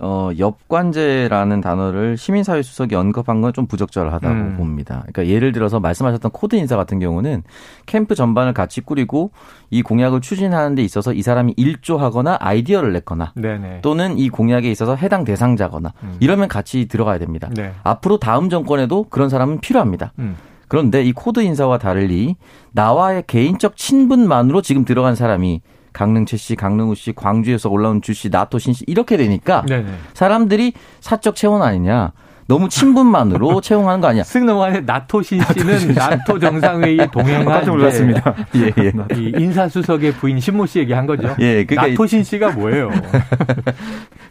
어, 0.00 0.30
엽관제라는 0.38 1.60
단어를 1.60 2.16
시민사회 2.16 2.62
수석이 2.62 2.94
언급한 2.94 3.42
건 3.42 3.50
좀 3.52 3.66
부적절하다고 3.66 4.34
음. 4.34 4.56
봅니다. 4.56 5.04
그러니까 5.12 5.26
예를 5.26 5.52
들어서 5.52 5.80
말씀하셨던 5.80 6.30
코드 6.30 6.56
인사 6.56 6.76
같은 6.76 6.98
경우는 7.00 7.42
캠프 7.86 8.14
전반을 8.14 8.54
같이 8.54 8.80
꾸리고 8.80 9.32
이 9.70 9.82
공약을 9.82 10.20
추진하는 10.20 10.74
데 10.74 10.82
있어서 10.82 11.12
이 11.12 11.22
사람이 11.22 11.54
일조하거나 11.56 12.38
아이디어를 12.40 12.92
냈거나 12.92 13.32
네네. 13.34 13.80
또는 13.82 14.18
이 14.18 14.28
공약에 14.28 14.70
있어서 14.70 14.94
해당 14.94 15.24
대상자거나 15.24 15.92
음. 16.02 16.16
이러면 16.20 16.48
같이 16.48 16.86
들어가야 16.86 17.18
됩니다. 17.18 17.50
네. 17.54 17.72
앞으로 17.82 18.18
다음 18.18 18.48
정권에도 18.48 19.04
그런 19.10 19.28
사람은 19.28 19.60
필요합니다. 19.60 20.12
음. 20.18 20.36
그런데 20.68 21.02
이 21.02 21.12
코드 21.12 21.40
인사와 21.40 21.78
달리 21.78 22.36
나와의 22.72 23.24
개인적 23.26 23.76
친분만으로 23.76 24.62
지금 24.62 24.84
들어간 24.84 25.16
사람이 25.16 25.60
강릉 25.92 26.26
최 26.26 26.36
씨, 26.36 26.54
강릉 26.56 26.90
우 26.90 26.94
씨, 26.94 27.12
광주에서 27.14 27.68
올라온 27.68 28.00
주 28.02 28.12
씨, 28.14 28.28
나토 28.30 28.58
신 28.58 28.72
씨 28.74 28.84
이렇게 28.86 29.16
되니까 29.16 29.64
네네. 29.68 29.86
사람들이 30.14 30.72
사적 31.00 31.36
채용 31.36 31.62
아니냐. 31.62 32.12
너무 32.46 32.68
친분만으로 32.68 33.60
채용하는 33.62 34.00
거 34.00 34.08
아니야? 34.08 34.24
쓱 34.24 34.44
넘어가는 34.44 34.84
나토 34.84 35.22
신 35.22 35.40
씨는 35.40 35.94
나토 35.94 36.38
정상회의에 36.40 37.06
동행한 37.12 37.44
깜짝 37.44 37.76
놀랐습니다. 37.76 38.34
예, 38.56 38.72
예. 38.82 38.92
이 39.16 39.32
인사수석의 39.38 40.14
부인 40.14 40.40
신모 40.40 40.66
씨 40.66 40.80
얘기한 40.80 41.06
거죠. 41.06 41.36
예, 41.38 41.64
그러니까 41.64 41.86
나토 41.92 42.06
신 42.08 42.24
씨가 42.24 42.50
뭐예요? 42.50 42.90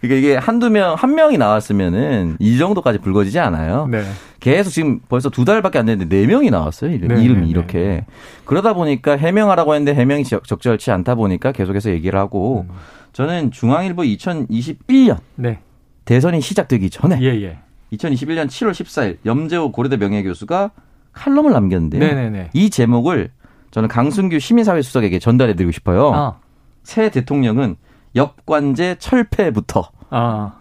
그러니까 0.01 0.19
이게 0.19 0.35
한두 0.35 0.69
명, 0.69 0.95
한 0.95 1.15
명이 1.15 1.37
나왔으면은 1.37 2.37
이 2.39 2.57
정도까지 2.57 2.99
불거지지 2.99 3.39
않아요. 3.39 3.87
네. 3.87 4.03
계속 4.39 4.69
지금 4.69 4.99
벌써 5.09 5.29
두 5.29 5.43
달밖에 5.43 5.79
안 5.79 5.85
됐는데 5.85 6.15
네 6.15 6.25
명이 6.25 6.49
나왔어요. 6.49 6.91
이름, 6.91 7.09
네, 7.09 7.23
이름이 7.23 7.41
네, 7.41 7.47
이렇게. 7.47 7.77
네. 7.79 8.05
그러다 8.45 8.73
보니까 8.73 9.17
해명하라고 9.17 9.75
했는데 9.75 9.99
해명이 9.99 10.23
적절치 10.23 10.91
않다 10.91 11.15
보니까 11.15 11.51
계속해서 11.51 11.89
얘기를 11.89 12.17
하고 12.17 12.65
음. 12.69 12.75
저는 13.11 13.51
중앙일보 13.51 14.03
2021년 14.03 15.17
네. 15.35 15.59
대선이 16.05 16.41
시작되기 16.41 16.89
전에 16.89 17.19
예, 17.21 17.27
예. 17.41 17.57
2021년 17.93 18.47
7월 18.47 18.71
14일 18.71 19.17
염재호 19.25 19.71
고려대 19.71 19.97
명예교수가 19.97 20.71
칼럼을 21.11 21.51
남겼는데요. 21.51 21.99
네네네. 21.99 22.51
이 22.53 22.69
제목을 22.69 23.31
저는 23.71 23.89
강순규 23.89 24.39
시민사회 24.39 24.81
수석에게 24.81 25.19
전달해드리고 25.19 25.71
싶어요. 25.71 26.13
아. 26.13 26.39
새 26.83 27.09
대통령은 27.09 27.75
역관제 28.15 28.95
철폐부터 28.99 29.89
아. 30.09 30.53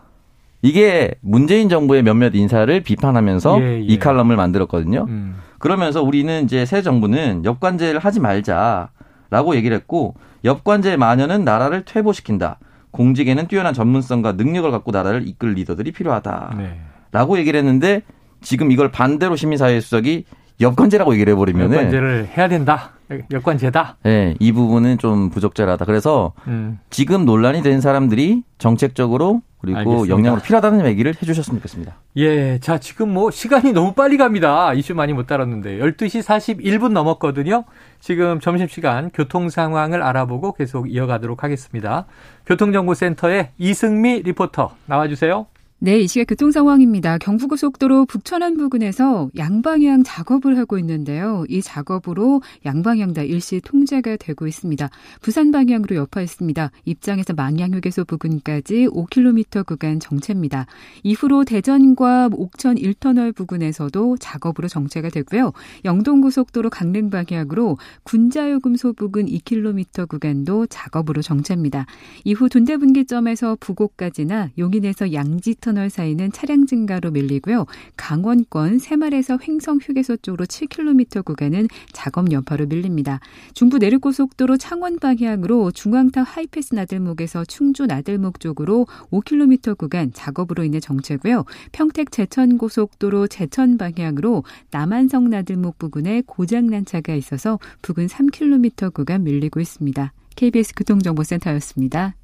이게 0.62 1.14
문재인 1.20 1.68
정부의 1.68 2.02
몇몇 2.02 2.34
인사를 2.34 2.80
비판하면서 2.82 3.60
예, 3.60 3.64
예. 3.64 3.80
이 3.80 3.98
칼럼을 3.98 4.36
만들었거든요. 4.36 5.06
음. 5.08 5.36
그러면서 5.58 6.02
우리는 6.02 6.44
이제 6.44 6.64
새 6.66 6.82
정부는 6.82 7.44
역관제를 7.44 8.00
하지 8.00 8.20
말자라고 8.20 9.56
얘기를 9.56 9.76
했고 9.76 10.14
역관제 10.44 10.96
만연은 10.96 11.44
나라를 11.44 11.84
퇴보시킨다. 11.84 12.58
공직에는 12.90 13.46
뛰어난 13.48 13.74
전문성과 13.74 14.32
능력을 14.32 14.70
갖고 14.70 14.90
나라를 14.90 15.26
이끌 15.28 15.54
리더들이 15.54 15.92
필요하다. 15.92 16.54
네. 16.58 16.80
라고 17.12 17.38
얘기를 17.38 17.58
했는데 17.58 18.02
지금 18.40 18.70
이걸 18.70 18.90
반대로 18.90 19.36
시민사회 19.36 19.80
수석이 19.80 20.24
역관제라고 20.60 21.12
얘기를 21.14 21.32
해버리면 21.32 21.72
역관제를 21.72 22.28
해야 22.36 22.48
된다. 22.48 22.92
역관제다. 23.30 23.96
네, 24.02 24.34
이 24.38 24.52
부분은 24.52 24.98
좀 24.98 25.30
부적절하다. 25.30 25.84
그래서 25.84 26.32
음. 26.46 26.78
지금 26.90 27.24
논란이 27.24 27.62
된 27.62 27.80
사람들이 27.80 28.42
정책적으로 28.58 29.42
그리고 29.60 29.78
알겠습니다. 29.78 30.14
영향으로 30.14 30.42
필요하다는 30.42 30.86
얘기를 30.86 31.14
해주셨으면 31.20 31.58
좋겠습니다. 31.58 31.96
예, 32.18 32.58
자 32.60 32.78
지금 32.78 33.12
뭐 33.12 33.30
시간이 33.30 33.72
너무 33.72 33.92
빨리 33.92 34.16
갑니다. 34.16 34.72
이슈 34.72 34.94
많이 34.94 35.12
못 35.12 35.26
다뤘는데 35.26 35.78
12시 35.78 36.22
41분 36.22 36.92
넘었거든요. 36.92 37.64
지금 38.00 38.38
점심시간 38.38 39.10
교통 39.12 39.50
상황을 39.50 40.02
알아보고 40.02 40.52
계속 40.52 40.90
이어가도록 40.92 41.42
하겠습니다. 41.42 42.06
교통정보센터의 42.46 43.50
이승미 43.58 44.22
리포터 44.22 44.74
나와주세요. 44.86 45.46
네, 45.80 46.00
이 46.00 46.08
시각 46.08 46.24
교통 46.26 46.50
상황입니다. 46.50 47.18
경부고속도로 47.18 48.06
북천안 48.06 48.56
부근에서 48.56 49.30
양방향 49.36 50.02
작업을 50.02 50.58
하고 50.58 50.76
있는데요. 50.80 51.44
이 51.48 51.62
작업으로 51.62 52.42
양방향 52.66 53.12
다 53.12 53.22
일시 53.22 53.60
통제가 53.60 54.16
되고 54.16 54.48
있습니다. 54.48 54.90
부산 55.20 55.52
방향으로 55.52 55.94
여파했습니다. 55.94 56.72
입장에서 56.84 57.32
망향휴게소 57.32 58.06
부근까지 58.06 58.88
5km 58.88 59.64
구간 59.64 60.00
정체입니다. 60.00 60.66
이후로 61.04 61.44
대전과 61.44 62.30
옥천 62.32 62.74
1터널 62.74 63.32
부근에서도 63.32 64.16
작업으로 64.16 64.66
정체가 64.66 65.10
되고요. 65.10 65.52
영동고속도로 65.84 66.70
강릉 66.70 67.08
방향으로 67.08 67.78
군자요금소 68.02 68.94
부근 68.94 69.26
2km 69.26 70.08
구간도 70.08 70.66
작업으로 70.66 71.22
정체입니다. 71.22 71.86
이후 72.24 72.48
둔대분기점에서 72.48 73.58
부곡까지나 73.60 74.50
용인에서 74.58 75.12
양지터 75.12 75.67
터널 75.68 75.90
사이는 75.90 76.32
차량 76.32 76.64
증가로 76.64 77.10
밀리고요. 77.10 77.66
강원권 77.98 78.78
새말에서 78.78 79.38
횡성 79.46 79.80
휴게소 79.82 80.16
쪽으로 80.18 80.46
7km 80.46 81.22
구간은 81.22 81.68
작업 81.92 82.32
여파로 82.32 82.64
밀립니다. 82.66 83.20
중부 83.52 83.76
내륙고속도로 83.76 84.56
창원 84.56 84.98
방향으로 84.98 85.70
중앙타 85.72 86.22
하이패스 86.22 86.74
나들목에서 86.74 87.44
충주 87.44 87.84
나들목 87.84 88.40
쪽으로 88.40 88.86
5km 89.10 89.76
구간 89.76 90.10
작업으로 90.14 90.64
인해 90.64 90.80
정체고요. 90.80 91.44
평택 91.72 92.12
제천 92.12 92.56
고속도로 92.56 93.26
제천 93.26 93.76
방향으로 93.76 94.44
남한성 94.70 95.28
나들목 95.28 95.78
부근에 95.78 96.22
고장난 96.24 96.86
차가 96.86 97.14
있어서 97.14 97.58
부근 97.82 98.06
3km 98.06 98.94
구간 98.94 99.22
밀리고 99.24 99.60
있습니다. 99.60 100.14
KBS 100.34 100.72
교통정보센터였습니다. 100.76 102.14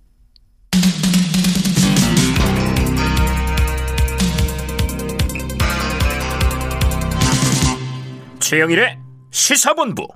최영일의 8.45 8.99
시사본부. 9.31 10.07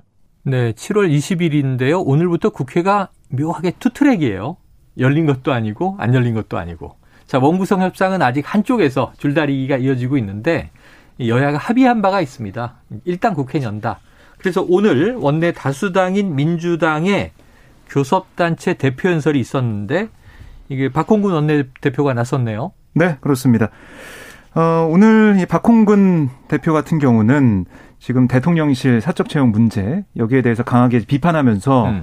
네, 0.43 0.71
7월 0.73 1.11
20일인데요. 1.11 2.03
오늘부터 2.05 2.51
국회가 2.51 3.09
묘하게 3.29 3.71
투트랙이에요. 3.79 4.55
열린 4.99 5.25
것도 5.25 5.51
아니고 5.51 5.95
안 5.97 6.13
열린 6.13 6.35
것도 6.35 6.59
아니고. 6.59 6.95
자, 7.25 7.39
원구성 7.39 7.81
협상은 7.81 8.21
아직 8.21 8.43
한쪽에서 8.53 9.13
줄다리기가 9.17 9.77
이어지고 9.77 10.19
있는데 10.19 10.69
여야가 11.19 11.57
합의한 11.57 12.03
바가 12.03 12.21
있습니다. 12.21 12.75
일단 13.05 13.33
국회 13.33 13.63
연다. 13.63 13.99
그래서 14.37 14.63
오늘 14.69 15.15
원내 15.15 15.53
다수당인 15.53 16.35
민주당의 16.35 17.31
교섭단체 17.89 18.75
대표 18.75 19.09
연설이 19.09 19.39
있었는데 19.39 20.07
이게 20.69 20.89
박홍근 20.89 21.33
원내대표가 21.33 22.13
나섰네요. 22.13 22.73
네, 22.93 23.17
그렇습니다. 23.21 23.71
어, 24.53 24.87
오늘 24.91 25.37
이 25.39 25.47
박홍근 25.47 26.29
대표 26.47 26.73
같은 26.73 26.99
경우는 26.99 27.65
지금 27.99 28.27
대통령실 28.27 29.01
사적 29.01 29.29
채용 29.29 29.51
문제 29.51 30.05
여기에 30.17 30.41
대해서 30.41 30.63
강하게 30.63 30.99
비판하면서 31.05 31.89
음. 31.89 32.01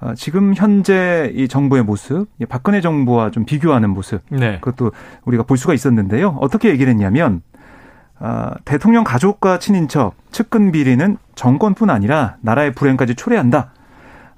어, 0.00 0.14
지금 0.14 0.54
현재 0.54 1.30
이 1.34 1.46
정부의 1.46 1.84
모습, 1.84 2.26
박근혜 2.48 2.80
정부와 2.80 3.30
좀 3.30 3.44
비교하는 3.44 3.90
모습, 3.90 4.22
네. 4.30 4.58
그것도 4.60 4.92
우리가 5.24 5.44
볼 5.44 5.56
수가 5.56 5.74
있었는데요. 5.74 6.38
어떻게 6.40 6.70
얘기를 6.70 6.90
했냐면 6.90 7.42
어, 8.18 8.50
대통령 8.64 9.04
가족과 9.04 9.58
친인척, 9.58 10.14
측근 10.30 10.72
비리는 10.72 11.16
정권뿐 11.34 11.90
아니라 11.90 12.36
나라의 12.40 12.72
불행까지 12.74 13.14
초래한다. 13.14 13.72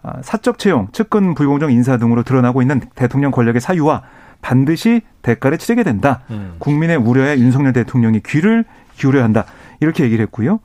어, 0.02 0.12
사적 0.22 0.58
채용, 0.58 0.88
측근 0.92 1.34
불공정 1.34 1.70
인사 1.70 1.96
등으로 1.96 2.22
드러나고 2.22 2.60
있는 2.60 2.80
대통령 2.94 3.30
권력의 3.30 3.60
사유와 3.60 4.02
반드시 4.40 5.02
대가를 5.22 5.58
치르게 5.58 5.84
된다. 5.84 6.20
음. 6.30 6.56
국민의 6.58 6.96
우려에 6.96 7.38
윤석열 7.38 7.72
대통령이 7.72 8.20
귀를 8.24 8.64
기울여야 8.96 9.22
한다. 9.22 9.44
이렇게 9.84 10.04
얘기를 10.04 10.22
했고요. 10.24 10.60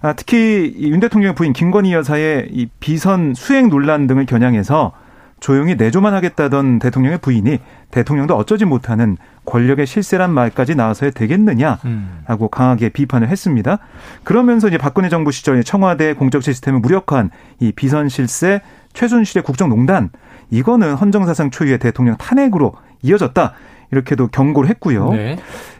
아, 0.00 0.12
특히 0.12 0.74
윤 0.78 1.00
대통령의 1.00 1.34
부인 1.34 1.52
김건희 1.52 1.92
여사의 1.92 2.48
이 2.52 2.68
비선 2.80 3.34
수행 3.34 3.68
논란 3.68 4.06
등을 4.06 4.26
겨냥해서 4.26 4.92
조용히 5.40 5.76
내조만 5.76 6.14
하겠다던 6.14 6.78
대통령의 6.80 7.18
부인이 7.18 7.60
대통령도 7.90 8.36
어쩌지 8.36 8.64
못하는 8.64 9.16
권력의 9.44 9.86
실세란 9.86 10.32
말까지 10.32 10.74
나와서야 10.74 11.10
되겠느냐라고 11.12 11.78
음. 11.86 12.48
강하게 12.50 12.88
비판을 12.90 13.28
했습니다. 13.28 13.78
그러면서 14.24 14.68
이제 14.68 14.78
박근혜 14.78 15.08
정부 15.08 15.30
시절 15.30 15.62
청와대 15.62 16.14
공적 16.14 16.42
시스템을 16.42 16.80
무력화한 16.80 17.30
이 17.60 17.72
비선 17.72 18.08
실세 18.08 18.62
최순실의 18.94 19.44
국정농단 19.44 20.10
이거는 20.50 20.94
헌정사상 20.94 21.50
초유의 21.50 21.78
대통령 21.78 22.16
탄핵으로 22.16 22.74
이어졌다. 23.02 23.52
이렇게도 23.90 24.28
경고를 24.28 24.68
했고요. 24.70 25.10
네. 25.12 25.38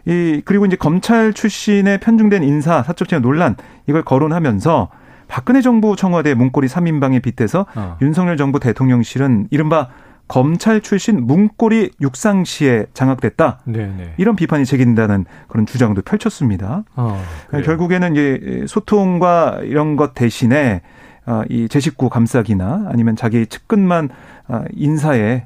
이 0.09 0.41
그리고 0.45 0.65
이제 0.65 0.75
검찰 0.75 1.35
출신의 1.35 2.01
편중된 2.01 2.43
인사 2.43 2.83
사적 2.83 3.09
채용 3.09 3.23
논란 3.23 3.57
이걸 3.87 4.03
거론하면서 4.03 4.89
박근혜 5.29 5.61
정부 5.61 5.97
청와대 5.97 6.33
문고리 6.33 6.67
3인방에 6.67 7.23
빗대서 7.23 7.67
어. 7.75 7.99
윤석열 8.01 8.39
정부 8.39 8.59
대통령실은 8.59 9.49
이른바 9.51 9.89
검찰 10.27 10.81
출신 10.81 11.27
문고리 11.27 11.91
육상시에 12.01 12.87
장악됐다. 12.95 13.61
네네. 13.65 13.95
네. 13.97 14.15
이런 14.17 14.37
비판이 14.37 14.65
제기된다는 14.65 15.27
그런 15.49 15.67
주장도 15.67 16.03
펼쳤습니다. 16.03 16.85
어, 16.97 17.23
결국에는 17.65 18.13
이제 18.13 18.65
소통과 18.67 19.59
이런 19.63 19.97
것 19.97 20.15
대신에 20.15 20.83
어, 21.27 21.43
이제 21.51 21.81
식구 21.81 22.09
감싸기나 22.09 22.87
아니면 22.89 23.15
자기 23.15 23.47
측근만 23.47 24.09
어, 24.49 24.65
인사에 24.75 25.45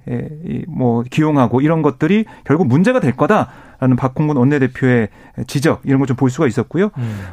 뭐 0.69 1.03
기용하고 1.09 1.61
이런 1.61 1.83
것들이 1.83 2.25
결국 2.45 2.69
문제가 2.69 3.01
될 3.01 3.17
거다 3.17 3.49
라는 3.83 3.97
박홍근 3.97 4.37
원내대표의 4.37 5.09
지적 5.49 5.81
이런 5.85 5.99
걸 5.99 6.07
좀 6.07 6.17
볼 6.17 6.31
수가 6.31 6.47
있었고요. 6.47 6.91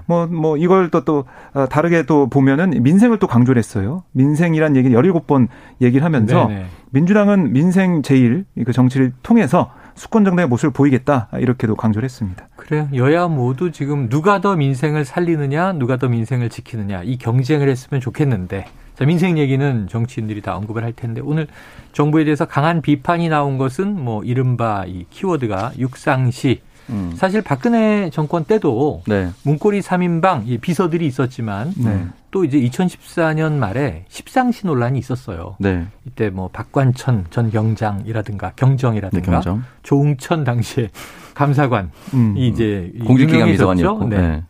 뭐뭐 0.07 0.23
음. 0.25 0.35
뭐 0.35 0.57
이걸 0.57 0.89
또또 0.89 1.25
어, 1.53 1.67
다르게 1.67 2.03
또 2.03 2.27
보면은 2.27 2.71
민생을 2.81 3.19
또 3.19 3.27
강조를 3.27 3.59
했어요. 3.59 4.03
민생이란 4.13 4.75
얘기를 4.75 4.99
17번 4.99 5.47
얘기를 5.79 6.03
하면서 6.03 6.47
네네. 6.47 6.65
민주당은 6.89 7.53
민생 7.53 8.01
제일 8.01 8.45
그 8.65 8.73
정치를 8.73 9.13
통해서 9.21 9.71
수권 9.93 10.23
정당의 10.25 10.47
모습을 10.47 10.71
보이겠다 10.71 11.27
이렇게도 11.33 11.75
강조를 11.75 12.05
했습니다. 12.05 12.47
그래요. 12.55 12.87
여야 12.95 13.27
모두 13.27 13.71
지금 13.71 14.09
누가 14.09 14.41
더 14.41 14.55
민생을 14.55 15.05
살리느냐, 15.05 15.73
누가 15.73 15.97
더 15.97 16.07
민생을 16.07 16.49
지키느냐 16.49 17.03
이 17.03 17.17
경쟁을 17.19 17.69
했으면 17.69 18.01
좋겠는데 18.01 18.65
자, 18.99 19.05
민생 19.05 19.37
얘기는 19.37 19.87
정치인들이 19.87 20.41
다 20.41 20.57
언급을 20.57 20.83
할 20.83 20.91
텐데 20.91 21.21
오늘 21.23 21.47
정부에 21.93 22.25
대해서 22.25 22.43
강한 22.43 22.81
비판이 22.81 23.29
나온 23.29 23.57
것은 23.57 23.97
뭐 23.97 24.25
이른바 24.25 24.83
이 24.85 25.05
키워드가 25.09 25.71
육상시 25.79 26.59
음. 26.89 27.13
사실 27.15 27.41
박근혜 27.41 28.09
정권 28.09 28.43
때도 28.43 29.03
네. 29.07 29.29
문고리 29.43 29.79
3인방 29.79 30.59
비서들이 30.59 31.07
있었지만 31.07 31.71
네. 31.77 32.07
또 32.31 32.43
이제 32.43 32.59
2014년 32.59 33.53
말에 33.53 34.03
십상시 34.09 34.67
논란이 34.67 34.99
있었어요. 34.99 35.55
네. 35.59 35.87
이때 36.05 36.29
뭐 36.29 36.49
박관천 36.51 37.27
전 37.29 37.51
경장이라든가 37.51 38.51
경정이라든가 38.57 39.25
네, 39.25 39.31
경정. 39.31 39.63
조웅천 39.83 40.43
당시에 40.43 40.89
감사관이 41.35 41.87
음. 42.15 42.35
이제 42.35 42.91
공직기관 43.07 43.47
비서관이었고 43.49 44.07
네. 44.09 44.17
네. 44.17 44.43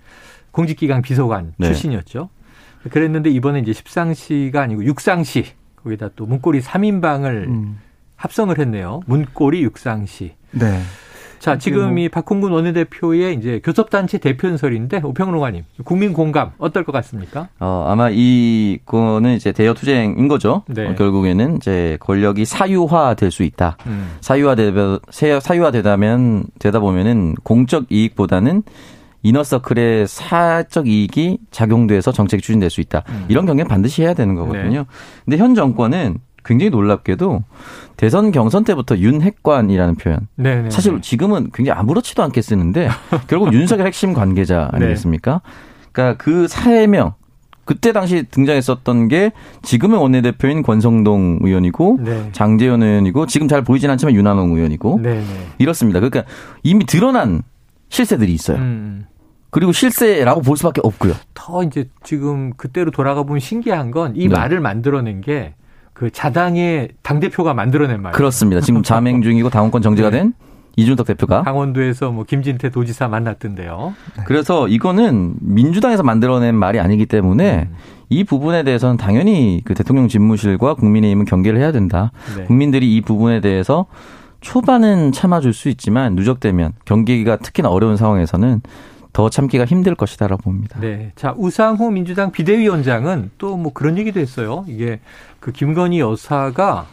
공직기관 0.50 1.04
비서관 1.04 1.54
네. 1.58 1.68
출신이었죠. 1.68 2.30
그랬는데 2.90 3.30
이번에 3.30 3.60
이제 3.60 3.74
십상시가 3.74 4.62
아니고 4.62 4.86
육상시 4.86 5.46
거기다 5.84 6.10
또 6.16 6.26
문고리 6.26 6.62
3인방을 6.62 7.48
음. 7.48 7.80
합성을 8.16 8.58
했네요. 8.58 9.02
문고리 9.06 9.62
육상시. 9.64 10.34
네. 10.52 10.82
자, 11.40 11.58
지금 11.58 11.92
뭐. 11.94 12.00
이 12.00 12.10
박홍근 12.10 12.52
원내대표의 12.52 13.36
이제 13.36 13.62
교섭단체 13.64 14.18
대표연설인데 14.18 15.00
오평론가님 15.06 15.64
국민 15.86 16.12
공감 16.12 16.52
어떨 16.58 16.84
것 16.84 16.92
같습니까? 16.92 17.48
어, 17.62 17.86
아마 17.88 18.10
이 18.12 18.80
거는 18.86 19.36
이제 19.36 19.54
대여 19.54 19.74
투쟁인 19.74 20.28
거죠. 20.28 20.64
네. 20.68 20.86
어, 20.88 20.96
결국에는 20.96 21.56
이제 21.56 21.98
권력이 22.02 22.44
사유화 22.44 23.14
될 23.14 23.32
수 23.32 23.44
있다. 23.44 23.78
음. 23.88 24.18
사유화 24.20 24.56
되면 24.56 25.00
사유화 25.10 25.72
되다면 25.72 26.44
되다 26.60 26.80
보면은 26.82 27.36
공적 27.44 27.86
이익보다는 27.90 28.64
이너서클의 29.24 30.08
사적 30.08 30.88
이익이 30.88 31.40
작용돼서 31.52 32.12
정책이 32.12 32.42
추진될 32.42 32.70
수 32.70 32.82
있다. 32.82 33.04
음. 33.10 33.26
이런 33.28 33.46
경계는 33.46 33.68
반드시 33.68 34.02
해야 34.04 34.14
되는 34.14 34.36
거거든요. 34.36 34.80
네. 34.80 34.86
근데 35.26 35.38
현 35.38 35.56
정권은 35.56 36.20
굉장히 36.46 36.70
놀랍게도 36.70 37.44
대선 37.98 38.32
경선 38.32 38.64
때부터 38.64 38.98
윤핵관이라는 38.98 39.96
표현. 39.96 40.28
네네. 40.36 40.62
네, 40.64 40.70
사실 40.70 40.96
네. 40.96 41.02
지금은 41.02 41.52
굉장히 41.54 41.78
아무렇지도 41.80 42.24
않게 42.24 42.42
쓰는데 42.42 42.90
결국 43.28 43.54
윤석열 43.54 43.88
핵심 43.88 44.14
관계자 44.14 44.70
네. 44.74 44.86
아니겠습니까? 44.86 45.42
그러니까 45.92 46.24
그 46.24 46.48
사해명 46.48 47.14
그때 47.66 47.92
당시 47.92 48.24
등장했었던 48.24 49.10
게 49.10 49.32
지금의 49.62 50.02
원내대표인 50.02 50.64
권성동 50.64 51.40
의원이고 51.44 52.00
네. 52.02 52.30
장재현 52.32 52.82
의원이고 52.82 53.28
지금 53.28 53.48
잘 53.48 53.64
보이진 53.64 53.92
않지만 53.92 54.16
윤한홍 54.16 54.56
의원이고 54.56 55.02
네네. 55.04 55.24
이렇습니다. 55.60 56.00
그러니까 56.00 56.24
이미 56.64 56.88
드러난 56.88 57.44
실세들이 57.90 58.34
있어요. 58.34 58.58
음. 58.58 59.06
그리고 59.52 59.72
실세라고 59.72 60.42
볼 60.42 60.58
수밖에 60.58 60.82
없고요. 60.84 61.14
더 61.34 61.64
이제 61.64 61.90
지금 62.04 62.54
그때로 62.56 62.92
돌아가 62.92 63.24
보면 63.24 63.40
신기한 63.40 63.92
건이 63.92 64.28
네. 64.28 64.28
말을 64.28 64.60
만들어낸 64.60 65.22
게 65.22 65.56
그 66.00 66.10
자당의 66.10 66.88
당 67.04 67.20
대표가 67.20 67.54
만들어낸 67.54 68.02
말. 68.02 68.14
그렇습니다. 68.14 68.62
지금 68.62 68.84
자맹 68.84 69.22
중이고 69.22 69.50
당원권 69.50 69.82
정지가 69.82 70.10
네. 70.12 70.20
된 70.20 70.34
이준석 70.78 71.06
대표가 71.06 71.44
강원도에서 71.44 72.12
뭐 72.12 72.24
김진태 72.24 72.70
도지사 72.70 73.10
만났던데요. 73.10 73.94
네. 74.16 74.24
그래서 74.26 74.70
이거는 74.70 75.36
민주당에서 75.42 76.04
만들어낸 76.04 76.56
말이 76.56 76.80
아니기 76.80 77.06
때문에 77.06 77.68
음. 77.70 77.76
이 78.08 78.24
부분에 78.24 78.64
대해서는 78.64 78.96
당연히 78.96 79.62
그 79.66 79.74
대통령 79.74 80.08
집무실과 80.08 80.76
국민의힘은 80.76 81.26
경계를 81.26 81.60
해야 81.60 81.74
된다. 81.74 82.14
네. 82.38 82.46
국민들이 82.46 82.96
이 82.96 83.02
부분에 83.02 83.42
대해서 83.42 83.86
초반은 84.42 85.12
참아줄 85.12 85.54
수 85.54 85.70
있지만 85.70 86.16
누적되면 86.16 86.74
경기가 86.86 87.38
특히나 87.38 87.70
어려운 87.70 87.98
상황에서는 87.98 88.62
더 89.12 89.30
참기가 89.30 89.66
힘들 89.66 89.96
것이다라고 89.96 90.44
봅니다. 90.44 90.80
네. 90.80 91.12
자, 91.16 91.34
우상호 91.38 91.90
민주당 91.90 92.32
비대위원장은 92.32 93.32
또 93.38 93.58
뭐 93.58 93.74
그런 93.74 93.98
얘기도 93.98 94.20
했어요. 94.20 94.66
이게 94.68 95.00
그 95.40 95.52
김건희 95.52 96.00
여사가 96.00 96.86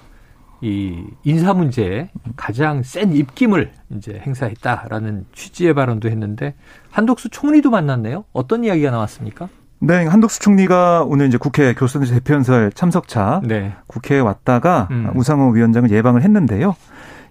이 0.63 1.05
인사 1.25 1.53
문제에 1.53 2.09
가장 2.35 2.83
센 2.83 3.13
입김을 3.13 3.71
이제 3.97 4.21
행사했다라는 4.25 5.27
취지의 5.35 5.75
발언도 5.75 6.09
했는데 6.09 6.55
한독수 6.91 7.29
총리도 7.29 7.71
만났네요. 7.71 8.25
어떤 8.33 8.65
이야기가 8.65 8.91
나왔습니까? 8.91 9.49
네, 9.79 10.07
한독수 10.07 10.41
총리가 10.41 11.05
오늘 11.07 11.27
이제 11.27 11.37
국회 11.37 11.75
교수단체 11.75 12.15
대표연설 12.15 12.73
참석차 12.73 13.43
네. 13.45 13.75
국회에 13.87 14.19
왔다가 14.21 14.89
음. 14.91 15.11
우상호 15.15 15.51
위원장을 15.51 15.91
예방을 15.91 16.23
했는데요. 16.23 16.75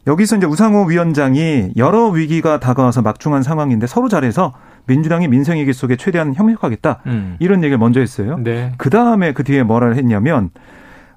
여기서 0.07 0.37
이제 0.37 0.45
우상호 0.45 0.83
위원장이 0.83 1.71
여러 1.77 2.07
위기가 2.07 2.59
다가와서 2.59 3.01
막중한 3.01 3.43
상황인데 3.43 3.87
서로 3.87 4.07
잘해서 4.07 4.53
민주당이 4.85 5.27
민생 5.27 5.57
위기 5.57 5.73
속에 5.73 5.95
최대한 5.95 6.35
협력하겠다 6.35 7.01
음. 7.07 7.37
이런 7.39 7.63
얘기를 7.63 7.77
먼저 7.77 7.99
했어요. 7.99 8.37
네. 8.43 8.71
그 8.77 8.89
다음에 8.89 9.33
그 9.33 9.43
뒤에 9.43 9.63
뭐라 9.63 9.93
했냐면 9.93 10.51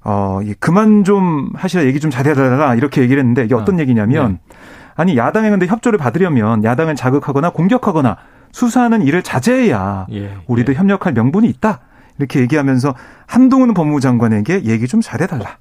어 0.05 0.41
그만 0.59 1.05
좀 1.05 1.51
하시라 1.55 1.85
얘기 1.85 2.01
좀 2.01 2.11
잘해달라 2.11 2.75
이렇게 2.77 3.03
얘기를 3.03 3.21
했는데 3.21 3.45
이게 3.45 3.55
어떤 3.55 3.77
어. 3.77 3.79
얘기냐면 3.81 4.39
네. 4.49 4.57
아니 4.95 5.17
야당에 5.17 5.51
근데 5.51 5.67
협조를 5.67 5.99
받으려면 5.99 6.65
야당을 6.65 6.97
자극하거나 6.97 7.51
공격하거나 7.51 8.17
수사하는 8.53 9.03
일을 9.03 9.23
자제해야 9.23 10.07
예. 10.13 10.37
우리도 10.47 10.73
예. 10.73 10.77
협력할 10.77 11.13
명분이 11.13 11.47
있다 11.49 11.81
이렇게 12.19 12.41
얘기하면서 12.41 12.95
한동훈 13.27 13.75
법무부 13.75 14.01
장관에게 14.01 14.65
얘기 14.65 14.89
좀 14.89 15.01
잘해달라. 15.01 15.59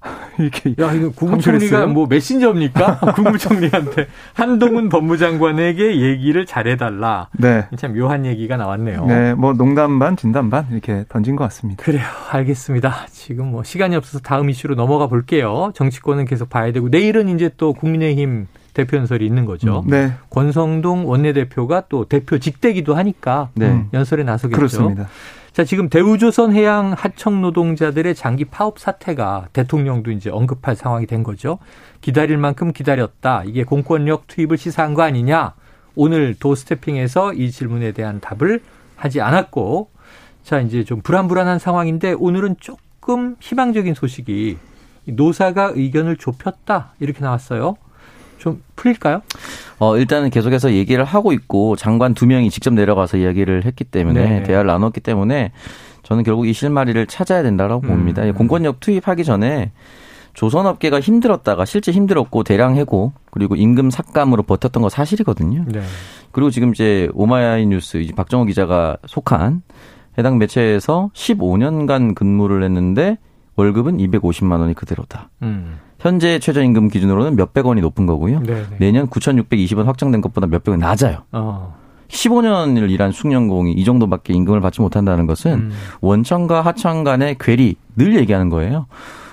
이렇게 0.38 0.74
야 0.78 0.92
이거 0.92 1.10
국무총리가 1.10 1.86
뭐 1.86 2.06
메신저입니까? 2.06 3.00
국무총리한테 3.16 4.08
한동훈 4.34 4.88
법무장관에게 4.88 6.00
얘기를 6.00 6.46
잘해달라. 6.46 7.28
네. 7.38 7.66
참 7.76 7.94
묘한 7.94 8.26
얘기가 8.26 8.56
나왔네요. 8.56 9.06
네, 9.06 9.34
뭐 9.34 9.52
농담 9.52 9.98
반 9.98 10.16
진담 10.16 10.50
반 10.50 10.66
이렇게 10.70 11.04
던진 11.08 11.36
것 11.36 11.44
같습니다. 11.44 11.82
그래요, 11.82 12.04
알겠습니다. 12.30 13.06
지금 13.10 13.50
뭐 13.50 13.62
시간이 13.62 13.96
없어서 13.96 14.20
다음 14.20 14.50
이슈로 14.50 14.74
넘어가 14.74 15.06
볼게요. 15.06 15.72
정치권은 15.74 16.26
계속 16.26 16.50
봐야 16.50 16.72
되고 16.72 16.88
내일은 16.88 17.28
이제 17.28 17.50
또 17.56 17.72
국민의힘 17.72 18.46
대표 18.74 18.98
연설이 18.98 19.24
있는 19.24 19.46
거죠. 19.46 19.80
음, 19.86 19.90
네. 19.90 20.12
권성동 20.28 21.08
원내대표가 21.08 21.84
또 21.88 22.04
대표 22.04 22.38
직대기도 22.38 22.94
하니까 22.94 23.48
네. 23.54 23.86
연설에 23.94 24.22
나서겠죠. 24.22 24.56
그렇습니다. 24.56 25.08
자, 25.56 25.64
지금 25.64 25.88
대우조선 25.88 26.52
해양 26.52 26.92
하청 26.92 27.40
노동자들의 27.40 28.14
장기 28.14 28.44
파업 28.44 28.78
사태가 28.78 29.48
대통령도 29.54 30.10
이제 30.10 30.28
언급할 30.28 30.76
상황이 30.76 31.06
된 31.06 31.22
거죠. 31.22 31.58
기다릴 32.02 32.36
만큼 32.36 32.74
기다렸다. 32.74 33.42
이게 33.46 33.64
공권력 33.64 34.26
투입을 34.26 34.58
시사한 34.58 34.92
거 34.92 35.00
아니냐. 35.00 35.54
오늘 35.94 36.34
도스태핑에서 36.34 37.32
이 37.32 37.50
질문에 37.50 37.92
대한 37.92 38.20
답을 38.20 38.60
하지 38.96 39.22
않았고 39.22 39.88
자, 40.42 40.60
이제 40.60 40.84
좀 40.84 41.00
불안불안한 41.00 41.58
상황인데 41.58 42.12
오늘은 42.12 42.56
조금 42.60 43.36
희망적인 43.40 43.94
소식이 43.94 44.58
노사가 45.06 45.72
의견을 45.74 46.18
좁혔다. 46.18 46.92
이렇게 47.00 47.20
나왔어요. 47.20 47.78
좀 48.38 48.62
풀릴까요? 48.76 49.22
어, 49.78 49.96
일단은 49.96 50.30
계속해서 50.30 50.72
얘기를 50.72 51.04
하고 51.04 51.32
있고 51.32 51.76
장관 51.76 52.14
두 52.14 52.26
명이 52.26 52.50
직접 52.50 52.72
내려가서 52.74 53.16
이야기를 53.18 53.64
했기 53.64 53.84
때문에 53.84 54.28
네. 54.28 54.42
대화를 54.42 54.66
나눴기 54.66 55.00
때문에 55.00 55.52
저는 56.02 56.22
결국 56.22 56.46
이 56.46 56.52
실마리를 56.52 57.06
찾아야 57.06 57.42
된다라고 57.42 57.82
음. 57.86 57.88
봅니다. 57.88 58.30
공권력 58.32 58.80
투입하기 58.80 59.24
전에 59.24 59.72
조선업계가 60.34 61.00
힘들었다가 61.00 61.64
실제 61.64 61.90
힘들었고 61.92 62.44
대량 62.44 62.76
해고 62.76 63.12
그리고 63.30 63.56
임금 63.56 63.90
삭감으로 63.90 64.42
버텼던 64.44 64.82
거 64.82 64.88
사실이거든요. 64.88 65.64
네. 65.66 65.80
그리고 66.30 66.50
지금 66.50 66.70
이제 66.72 67.08
오마이 67.14 67.66
뉴스 67.66 67.96
이제 67.96 68.12
박정호 68.14 68.44
기자가 68.44 68.98
속한 69.06 69.62
해당 70.18 70.38
매체에서 70.38 71.10
15년간 71.14 72.14
근무를 72.14 72.62
했는데 72.62 73.18
월급은 73.56 73.96
250만 73.96 74.60
원이 74.60 74.74
그대로다. 74.74 75.30
음. 75.42 75.78
현재 75.98 76.38
최저임금 76.38 76.88
기준으로는 76.88 77.36
몇백 77.36 77.66
원이 77.66 77.80
높은 77.80 78.06
거고요. 78.06 78.40
네네. 78.42 78.66
내년 78.78 79.08
9,620원 79.08 79.84
확정된 79.84 80.20
것보다 80.20 80.46
몇백 80.46 80.70
원 80.70 80.80
낮아요. 80.80 81.22
어. 81.32 81.74
15년을 82.08 82.90
일한 82.90 83.10
숙련공이 83.10 83.72
이 83.72 83.84
정도밖에 83.84 84.32
임금을 84.32 84.60
받지 84.60 84.80
못한다는 84.80 85.26
것은 85.26 85.52
음. 85.52 85.72
원청과 86.00 86.60
하청 86.62 87.02
간의 87.04 87.36
괴리 87.40 87.76
늘 87.96 88.16
얘기하는 88.16 88.48
거예요. 88.48 88.86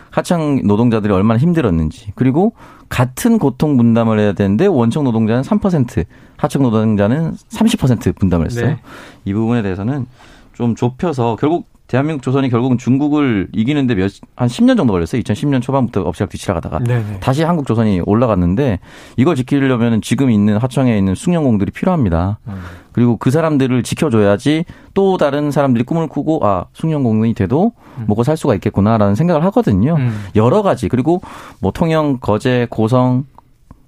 하청 0.10 0.62
노동자들이 0.64 1.12
얼마나 1.12 1.40
힘들었는지 1.40 2.12
그리고 2.16 2.54
같은 2.88 3.40
고통 3.40 3.78
분담을 3.78 4.20
해야 4.20 4.34
되는데 4.34 4.68
원청 4.68 5.04
노동자는 5.04 5.42
3% 5.42 6.06
하청 6.38 6.62
노동자는 6.62 7.34
30% 7.50 8.16
분담을 8.18 8.46
했어요. 8.46 8.68
네. 8.68 8.80
이 9.26 9.34
부분에 9.34 9.64
대해서는 9.64 10.06
좀 10.54 10.76
좁혀서 10.76 11.38
결국 11.40 11.66
대한민국 11.94 12.24
조선이 12.24 12.50
결국은 12.50 12.80
중국을 12.80 13.50
이기는데 13.54 13.94
몇, 13.94 14.12
한 14.36 14.48
10년 14.48 14.78
정도 14.78 14.94
걸렸어요. 14.94 15.22
2010년 15.22 15.62
초반부터 15.62 16.02
엎치락 16.02 16.32
뒤치락하다가 16.32 16.80
네네. 16.80 17.20
다시 17.20 17.44
한국 17.44 17.68
조선이 17.68 18.02
올라갔는데 18.04 18.80
이걸 19.16 19.36
지키려면 19.36 20.02
지금 20.02 20.32
있는 20.32 20.58
하청에 20.58 20.98
있는 20.98 21.14
숙련공들이 21.14 21.70
필요합니다. 21.70 22.40
음. 22.48 22.62
그리고 22.94 23.18
그 23.18 23.30
사람들을 23.30 23.84
지켜줘야지 23.84 24.66
또 24.96 25.18
다른 25.18 25.52
사람들이 25.52 25.84
꿈을 25.84 26.08
꾸고 26.08 26.40
아 26.44 26.66
숙련공이 26.74 27.36
돼도 27.36 27.74
음. 28.00 28.06
먹고 28.08 28.24
살 28.24 28.38
수가 28.38 28.56
있겠구나라는 28.56 29.14
생각을 29.14 29.44
하거든요. 29.46 29.96
음. 29.96 30.26
여러 30.36 30.64
가지 30.64 30.90
그리고 30.90 31.22
뭐 31.60 31.72
통영, 31.72 32.18
거제, 32.20 32.66
고성 32.72 33.26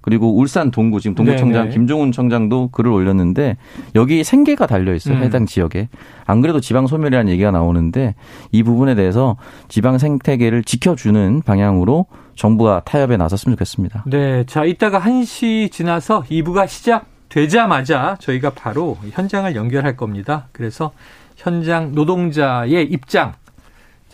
그리고 0.06 0.38
울산 0.38 0.70
동구 0.70 1.00
지금 1.00 1.16
동구청장 1.16 1.64
네네. 1.64 1.74
김종훈 1.74 2.12
청장도 2.12 2.68
글을 2.68 2.92
올렸는데 2.92 3.56
여기 3.96 4.22
생계가 4.22 4.68
달려 4.68 4.94
있어요. 4.94 5.16
음. 5.16 5.22
해당 5.24 5.46
지역에. 5.46 5.88
안 6.26 6.40
그래도 6.40 6.60
지방 6.60 6.86
소멸이라는 6.86 7.30
얘기가 7.32 7.50
나오는데 7.50 8.14
이 8.52 8.62
부분에 8.62 8.94
대해서 8.94 9.36
지방 9.66 9.98
생태계를 9.98 10.62
지켜주는 10.62 11.42
방향으로 11.44 12.06
정부가 12.36 12.82
타협에 12.84 13.16
나섰으면 13.16 13.56
좋겠습니다. 13.56 14.04
네. 14.06 14.44
자, 14.46 14.64
이따가 14.64 15.00
1시 15.00 15.72
지나서 15.72 16.22
2부가 16.30 16.68
시작 16.68 17.06
되자마자 17.28 18.16
저희가 18.20 18.50
바로 18.50 18.96
현장을 19.10 19.56
연결할 19.56 19.96
겁니다. 19.96 20.46
그래서 20.52 20.92
현장 21.34 21.96
노동자의 21.96 22.84
입장. 22.84 23.32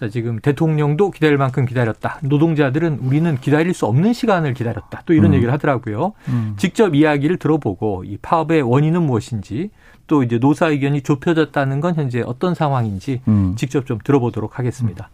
자, 0.03 0.09
지금 0.09 0.41
대통령도 0.41 1.13
기다릴 1.13 1.39
만큼 1.39 1.65
기다렸다. 1.65 2.19
노동자들은 2.25 2.99
우리는 3.05 3.39
기다릴 3.39 3.73
수 3.73 3.87
없는 3.87 4.13
시간을 4.13 4.53
기다렸다. 4.53 5.03
또 5.07 5.13
이런 5.13 5.27
음. 5.27 5.35
얘기를 5.35 5.53
하더라고요. 5.53 6.15
음. 6.27 6.55
직접 6.57 6.97
이야기를 6.97 7.37
들어보고 7.37 8.03
이 8.03 8.17
파업의 8.17 8.63
원인은 8.63 9.01
무엇인지 9.01 9.71
또 10.09 10.25
이제 10.25 10.41
노사 10.41 10.71
의견이 10.71 11.03
좁혀졌다는 11.03 11.81
건 11.81 11.95
현재 11.95 12.21
어떤 12.27 12.57
상황인지 12.57 13.21
음. 13.29 13.55
직접 13.57 13.87
좀 13.87 13.99
들어보도록 14.03 14.59
하겠습니다. 14.59 15.09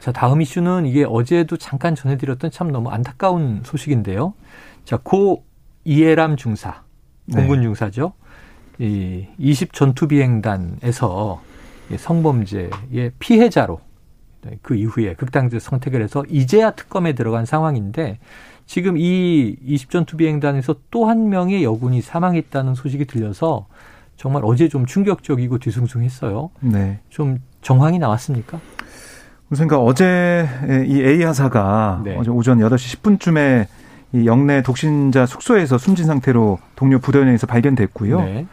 자, 0.00 0.12
다음 0.12 0.40
이슈는 0.40 0.86
이게 0.86 1.04
어제도 1.06 1.58
잠깐 1.58 1.94
전해드렸던 1.94 2.50
참 2.50 2.72
너무 2.72 2.88
안타까운 2.88 3.60
소식인데요. 3.64 4.32
자, 4.86 4.96
고 4.96 5.44
이예람 5.84 6.38
중사, 6.38 6.84
공군 7.30 7.58
네. 7.58 7.64
중사죠. 7.64 8.14
이20 8.80 9.74
전투 9.74 10.08
비행단에서 10.08 11.42
성범죄의 11.98 13.12
피해자로 13.18 13.91
그 14.62 14.74
이후에 14.74 15.14
극단적 15.14 15.60
선택을 15.60 16.02
해서 16.02 16.24
이제야 16.28 16.70
특검에 16.72 17.12
들어간 17.12 17.46
상황인데 17.46 18.18
지금 18.66 18.96
이 18.96 19.56
20전투 19.66 20.16
비행단에서 20.16 20.76
또 20.90 21.06
한 21.06 21.28
명의 21.28 21.64
여군이 21.64 22.00
사망했다는 22.00 22.74
소식이 22.74 23.06
들려서 23.06 23.66
정말 24.16 24.42
어제 24.44 24.68
좀 24.68 24.86
충격적이고 24.86 25.58
뒤숭숭했어요. 25.58 26.50
네. 26.60 27.00
좀 27.08 27.38
정황이 27.60 27.98
나왔습니까? 27.98 28.60
우선 29.50 29.68
그러니까 29.68 29.84
어제 29.84 30.48
이 30.86 31.02
A 31.02 31.22
하사가 31.24 32.02
네. 32.04 32.16
어제 32.16 32.30
오전 32.30 32.58
8시 32.58 33.00
10분쯤에 33.00 33.66
이 34.14 34.26
영내 34.26 34.62
독신자 34.62 35.26
숙소에서 35.26 35.76
숨진 35.78 36.06
상태로 36.06 36.58
동료 36.76 36.98
부대원에서 36.98 37.46
발견됐고요. 37.46 38.20
네. 38.20 38.46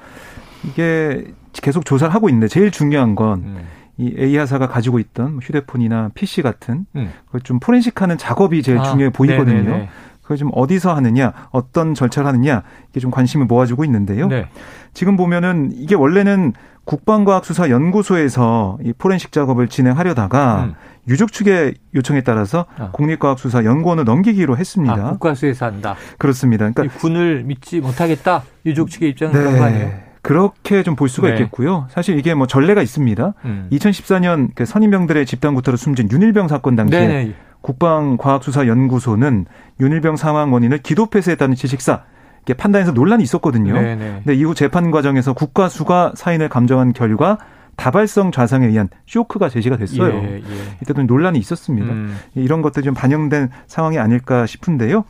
이게 0.66 1.26
계속 1.54 1.86
조사를 1.86 2.14
하고 2.14 2.30
있는데 2.30 2.48
제일 2.48 2.72
중요한 2.72 3.16
건 3.16 3.60
이 4.00 4.08
음. 4.08 4.14
A 4.18 4.38
하사가 4.38 4.68
가지고 4.68 4.98
있던 5.00 5.34
뭐 5.34 5.40
휴대폰이나 5.44 6.10
PC 6.16 6.42
같은 6.42 6.86
음. 6.96 7.12
그걸 7.26 7.42
좀 7.42 7.60
포렌식하는 7.60 8.18
작업이 8.18 8.64
제일 8.64 8.80
아, 8.80 8.84
중요해 8.84 9.12
보이거든요. 9.12 9.62
네네네. 9.62 9.90
그걸 10.22 10.38
좀 10.38 10.50
어디서 10.54 10.96
하느냐, 10.96 11.34
어떤 11.52 11.94
절차를 11.94 12.28
하느냐 12.28 12.64
이게 12.90 13.00
좀 13.00 13.12
관심을 13.12 13.46
모아주고 13.48 13.84
있는데요. 13.84 14.28
네. 14.28 14.48
지금 14.94 15.18
보면은 15.18 15.72
이게 15.74 15.96
원래는 15.96 16.54
국방과학수사연구소에서 16.86 18.80
이 18.84 18.94
포렌식 18.98 19.32
작업을 19.32 19.68
진행하려다가 19.68 20.64
음. 20.64 20.74
유족 21.08 21.32
측의 21.34 21.76
요청에 21.94 22.22
따라서 22.22 22.66
아. 22.78 22.92
국립과학수사연구원을 22.92 24.06
넘기기로 24.06 24.58
했습니다. 24.58 24.94
아, 24.94 25.12
국가수에서 25.12 25.66
한다. 25.66 25.96
그렇습니다. 26.18 26.70
그러니까 26.70 26.98
군을 27.00 27.44
믿지 27.44 27.82
못하겠다. 27.82 28.44
유족 28.66 28.90
측의 28.90 29.10
입장은 29.10 29.34
네. 29.34 29.40
그런 29.40 29.58
거 29.58 29.64
아니에요? 29.66 30.09
그렇게 30.30 30.84
좀 30.84 30.96
볼 30.96 31.10
수가 31.10 31.30
네. 31.30 31.34
있겠고요. 31.34 31.88
사실 31.90 32.20
이게 32.20 32.36
뭐 32.36 32.46
전례가 32.46 32.84
있습니다. 32.84 33.34
음. 33.46 33.68
2014년 33.72 34.50
그 34.54 34.64
선임병들의 34.64 35.26
집단 35.26 35.56
구타로 35.56 35.76
숨진 35.76 36.08
윤일병 36.12 36.48
사건 36.48 36.76
당시에 36.76 37.00
네네. 37.08 37.34
국방과학수사연구소는 37.62 39.46
윤일병 39.80 40.18
사망 40.18 40.54
원인을 40.54 40.80
기도 40.80 41.08
폐쇄했다는 41.08 41.56
지식사 41.56 42.04
판단해서 42.58 42.92
논란이 42.92 43.24
있었거든요. 43.24 43.74
네네. 43.74 44.22
근데 44.24 44.36
이후 44.36 44.54
재판 44.54 44.92
과정에서 44.92 45.34
국가수가 45.34 46.14
사인을 46.16 46.48
감정한 46.48 46.94
결과 46.94 47.40
다발성 47.76 48.32
좌상에 48.32 48.68
의한 48.68 48.90
쇼크가 49.08 49.50
제시가 49.50 49.78
됐어요. 49.78 50.14
예, 50.14 50.36
예. 50.36 50.42
이때도 50.84 51.04
논란이 51.04 51.40
있었습니다. 51.40 51.88
음. 51.92 52.16
이런 52.36 52.62
것들이 52.62 52.84
좀 52.84 52.94
반영된 52.94 53.50
상황이 53.66 53.98
아닐까 53.98 54.46
싶은데요. 54.46 55.06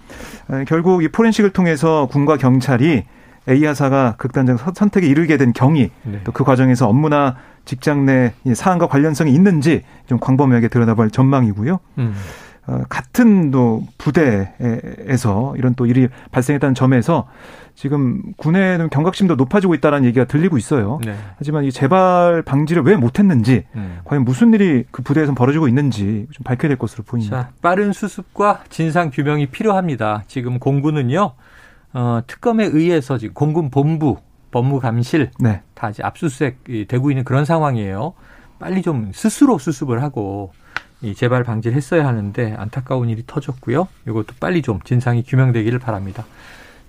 결국 0.68 1.04
이 1.04 1.10
포렌식을 1.10 1.50
통해서 1.50 2.08
군과 2.10 2.38
경찰이 2.38 3.04
A 3.48 3.66
하사가 3.66 4.16
극단적 4.18 4.60
선택에 4.76 5.08
이르게 5.08 5.38
된 5.38 5.54
경위, 5.54 5.92
네. 6.04 6.22
또그 6.24 6.44
과정에서 6.44 6.88
업무나 6.88 7.36
직장 7.66 8.06
내 8.06 8.34
사안과 8.54 8.88
관련성이 8.88 9.34
있는지 9.34 9.84
좀 10.08 10.20
광범위하게 10.20 10.68
들여다볼 10.68 11.12
전망이고요. 11.12 11.80
음. 12.00 12.16
어, 12.68 12.84
같은 12.88 13.50
또 13.50 13.84
부대에서 13.98 15.56
이런 15.58 15.74
또 15.76 15.88
일이 15.88 16.08
발생했다는 16.32 16.76
점에서 16.76 17.28
지금 17.74 18.22
군의 18.38 18.90
경각심도 18.90 19.36
높아지고 19.36 19.74
있다는 19.74 20.06
얘기가 20.06 20.26
들리고 20.26 20.58
있어요. 20.58 21.00
네. 21.04 21.16
하지만 21.38 21.64
이 21.64 21.72
재발 21.72 22.44
방지를 22.44 22.84
왜 22.84 22.96
못했는지, 22.96 23.64
음. 23.76 24.00
과연 24.04 24.26
무슨 24.26 24.54
일이 24.54 24.84
그 24.92 25.02
부대에서 25.02 25.34
벌어지고 25.34 25.68
있는지 25.68 26.28
좀 26.32 26.44
밝혀야 26.44 26.68
될 26.68 26.78
것으로 26.78 27.04
보입니다. 27.06 27.44
자, 27.44 27.50
빠른 27.62 27.94
수습과 27.94 28.64
진상 28.70 29.10
규명이 29.10 29.48
필요합니다. 29.48 30.24
지금 30.28 30.60
공군은요, 30.60 31.32
어, 31.94 32.22
특검에 32.28 32.66
의해서 32.66 33.18
지금 33.18 33.34
공군 33.34 33.70
본부, 33.70 34.18
법무감실 34.52 35.32
네. 35.40 35.62
다 35.74 35.90
이제 35.90 36.04
압수수색 36.04 36.88
되고 36.88 37.12
있는 37.12 37.24
그런 37.24 37.46
상황이에요. 37.46 38.14
빨리 38.60 38.82
좀 38.82 39.12
스스로 39.14 39.58
수습을 39.58 40.04
하고 40.04 40.52
이 41.02 41.16
재발 41.16 41.44
방지를 41.44 41.78
했어야 41.78 42.06
하는데 42.06 42.56
안타까운 42.58 43.10
일이 43.10 43.24
터졌고요. 43.26 43.88
이것도 44.08 44.36
빨리 44.40 44.62
좀 44.62 44.80
진상이 44.84 45.24
규명되기를 45.24 45.80
바랍니다. 45.80 46.26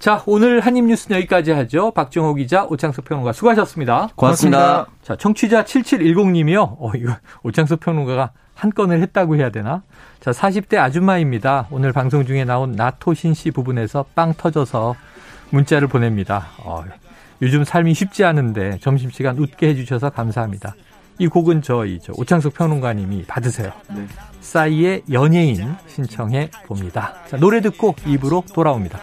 자, 0.00 0.22
오늘 0.26 0.60
한입 0.60 0.86
뉴스는 0.86 1.18
여기까지 1.18 1.52
하죠. 1.52 1.90
박정호 1.90 2.34
기자, 2.34 2.64
오창석 2.64 3.04
평론가 3.04 3.32
수고하셨습니다. 3.32 4.08
고맙습니다. 4.16 4.58
고맙습니다. 4.58 4.86
자, 5.02 5.16
청취자 5.16 5.64
7710님이요. 5.64 6.76
어, 6.78 6.90
이거 6.96 7.14
오창석 7.42 7.80
평론가가 7.80 8.32
한 8.54 8.70
건을 8.70 9.02
했다고 9.02 9.36
해야 9.36 9.50
되나? 9.50 9.82
자, 10.20 10.33
40대 10.33 10.76
아줌마입니다. 10.76 11.66
오늘 11.70 11.92
방송 11.94 12.26
중에 12.26 12.44
나온 12.44 12.72
나토신 12.72 13.33
씨 13.33 13.50
부분에서 13.50 14.04
빵 14.14 14.35
터져서 14.35 14.94
문자를 15.48 15.88
보냅니다. 15.88 16.48
어, 16.59 16.85
요즘 17.40 17.64
삶이 17.64 17.94
쉽지 17.94 18.24
않은데 18.24 18.78
점심시간 18.80 19.38
웃게 19.38 19.68
해주셔서 19.68 20.11
감사합니다. 20.11 20.74
이 21.18 21.26
곡은 21.26 21.62
저희 21.62 21.98
저 22.00 22.12
오창석 22.16 22.52
평론가님이 22.52 23.24
받으세요. 23.24 23.72
네. 23.88 24.06
싸이의 24.40 25.04
연예인 25.11 25.74
신청해 25.87 26.50
봅니다. 26.66 27.14
자, 27.26 27.38
노래 27.38 27.62
듣고 27.62 27.94
입으로 28.06 28.44
돌아옵니다. 28.52 29.00